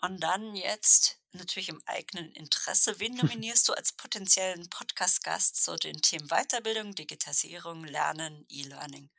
Und 0.00 0.22
dann 0.22 0.54
jetzt 0.54 1.18
natürlich 1.32 1.68
im 1.68 1.82
eigenen 1.86 2.30
Interesse. 2.32 3.00
Wen 3.00 3.14
nominierst 3.16 3.68
du 3.68 3.72
als 3.72 3.92
potenziellen 3.92 4.68
Podcast-Gast 4.70 5.62
zu 5.62 5.76
den 5.76 6.00
Themen 6.00 6.28
Weiterbildung, 6.28 6.94
Digitalisierung, 6.94 7.84
Lernen, 7.84 8.46
E-Learning? 8.48 9.10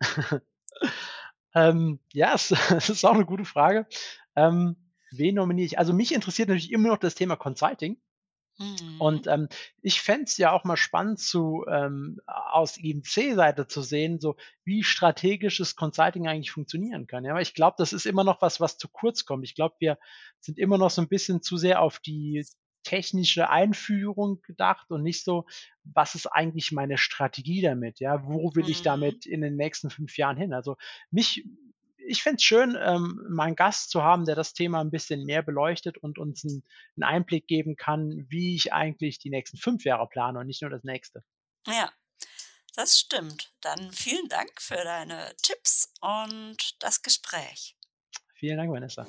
ähm, 1.54 2.00
ja, 2.12 2.32
das, 2.32 2.50
ist 2.88 3.04
auch 3.04 3.14
eine 3.14 3.26
gute 3.26 3.44
Frage. 3.44 3.86
Ähm, 4.34 4.76
wen 5.10 5.36
nominiere 5.36 5.66
ich? 5.66 5.78
Also 5.78 5.92
mich 5.92 6.12
interessiert 6.12 6.48
natürlich 6.48 6.72
immer 6.72 6.88
noch 6.88 6.98
das 6.98 7.14
Thema 7.14 7.36
Consulting. 7.36 8.00
Mhm. 8.58 9.00
Und 9.00 9.26
ähm, 9.26 9.48
ich 9.82 10.00
fände 10.00 10.24
es 10.24 10.36
ja 10.38 10.52
auch 10.52 10.64
mal 10.64 10.76
spannend, 10.76 11.20
zu 11.20 11.64
ähm, 11.68 12.20
aus 12.26 12.78
IMC-Seite 12.78 13.66
zu 13.66 13.82
sehen, 13.82 14.18
so 14.20 14.36
wie 14.64 14.82
strategisches 14.82 15.76
Consulting 15.76 16.26
eigentlich 16.26 16.50
funktionieren 16.50 17.06
kann. 17.06 17.24
Ja, 17.24 17.32
aber 17.32 17.42
ich 17.42 17.54
glaube, 17.54 17.76
das 17.78 17.92
ist 17.92 18.06
immer 18.06 18.24
noch 18.24 18.40
was, 18.40 18.60
was 18.60 18.78
zu 18.78 18.88
kurz 18.88 19.24
kommt. 19.24 19.44
Ich 19.44 19.54
glaube, 19.54 19.76
wir 19.78 19.98
sind 20.40 20.58
immer 20.58 20.78
noch 20.78 20.90
so 20.90 21.02
ein 21.02 21.08
bisschen 21.08 21.42
zu 21.42 21.56
sehr 21.56 21.82
auf 21.82 21.98
die 21.98 22.46
technische 22.82 23.50
Einführung 23.50 24.40
gedacht 24.42 24.92
und 24.92 25.02
nicht 25.02 25.24
so, 25.24 25.44
was 25.82 26.14
ist 26.14 26.26
eigentlich 26.26 26.70
meine 26.70 26.98
Strategie 26.98 27.60
damit? 27.60 27.98
Ja, 27.98 28.24
wo 28.26 28.54
will 28.54 28.68
ich 28.68 28.80
mhm. 28.80 28.84
damit 28.84 29.26
in 29.26 29.40
den 29.40 29.56
nächsten 29.56 29.90
fünf 29.90 30.16
Jahren 30.16 30.36
hin? 30.36 30.52
Also 30.52 30.76
mich 31.10 31.44
ich 32.06 32.22
fände 32.22 32.36
es 32.36 32.42
schön, 32.42 32.76
ähm, 32.80 33.24
mal 33.28 33.44
einen 33.44 33.56
Gast 33.56 33.90
zu 33.90 34.02
haben, 34.02 34.24
der 34.24 34.34
das 34.34 34.52
Thema 34.54 34.80
ein 34.80 34.90
bisschen 34.90 35.24
mehr 35.24 35.42
beleuchtet 35.42 35.98
und 35.98 36.18
uns 36.18 36.44
einen, 36.44 36.64
einen 36.96 37.04
Einblick 37.04 37.46
geben 37.46 37.76
kann, 37.76 38.26
wie 38.28 38.54
ich 38.54 38.72
eigentlich 38.72 39.18
die 39.18 39.30
nächsten 39.30 39.56
fünf 39.56 39.84
Jahre 39.84 40.08
plane 40.08 40.38
und 40.38 40.46
nicht 40.46 40.62
nur 40.62 40.70
das 40.70 40.84
nächste. 40.84 41.22
Ja, 41.66 41.90
das 42.74 42.98
stimmt. 42.98 43.52
Dann 43.60 43.90
vielen 43.92 44.28
Dank 44.28 44.50
für 44.60 44.76
deine 44.76 45.34
Tipps 45.42 45.92
und 46.00 46.56
das 46.78 47.02
Gespräch. 47.02 47.76
Vielen 48.34 48.58
Dank, 48.58 48.70
Vanessa. 48.70 49.06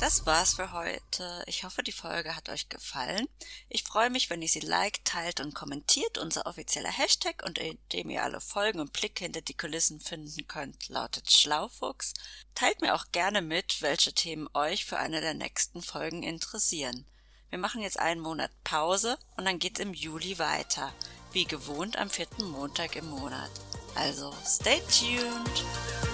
Das 0.00 0.26
war's 0.26 0.54
für 0.54 0.72
heute. 0.72 1.42
Ich 1.46 1.64
hoffe, 1.64 1.82
die 1.82 1.92
Folge 1.92 2.34
hat 2.34 2.48
euch 2.48 2.68
gefallen. 2.68 3.28
Ich 3.68 3.84
freue 3.84 4.10
mich, 4.10 4.28
wenn 4.28 4.42
ihr 4.42 4.48
sie 4.48 4.60
liked, 4.60 5.04
teilt 5.04 5.40
und 5.40 5.54
kommentiert. 5.54 6.18
Unser 6.18 6.46
offizieller 6.46 6.90
Hashtag, 6.90 7.42
unter 7.46 7.62
dem 7.92 8.10
ihr 8.10 8.22
alle 8.22 8.40
Folgen 8.40 8.80
und 8.80 8.92
Blicke 8.92 9.24
hinter 9.24 9.40
die 9.40 9.56
Kulissen 9.56 10.00
finden 10.00 10.46
könnt, 10.48 10.88
lautet 10.88 11.30
Schlaufuchs. 11.30 12.12
Teilt 12.54 12.80
mir 12.80 12.94
auch 12.94 13.06
gerne 13.12 13.40
mit, 13.40 13.80
welche 13.82 14.12
Themen 14.12 14.48
euch 14.52 14.84
für 14.84 14.98
eine 14.98 15.20
der 15.20 15.34
nächsten 15.34 15.80
Folgen 15.80 16.22
interessieren. 16.22 17.06
Wir 17.50 17.58
machen 17.58 17.80
jetzt 17.80 18.00
einen 18.00 18.20
Monat 18.20 18.50
Pause 18.64 19.16
und 19.36 19.44
dann 19.44 19.60
geht's 19.60 19.80
im 19.80 19.94
Juli 19.94 20.38
weiter. 20.38 20.92
Wie 21.32 21.44
gewohnt 21.44 21.96
am 21.96 22.10
vierten 22.10 22.44
Montag 22.48 22.96
im 22.96 23.08
Monat. 23.08 23.50
Also, 23.94 24.34
stay 24.44 24.82
tuned! 24.90 26.13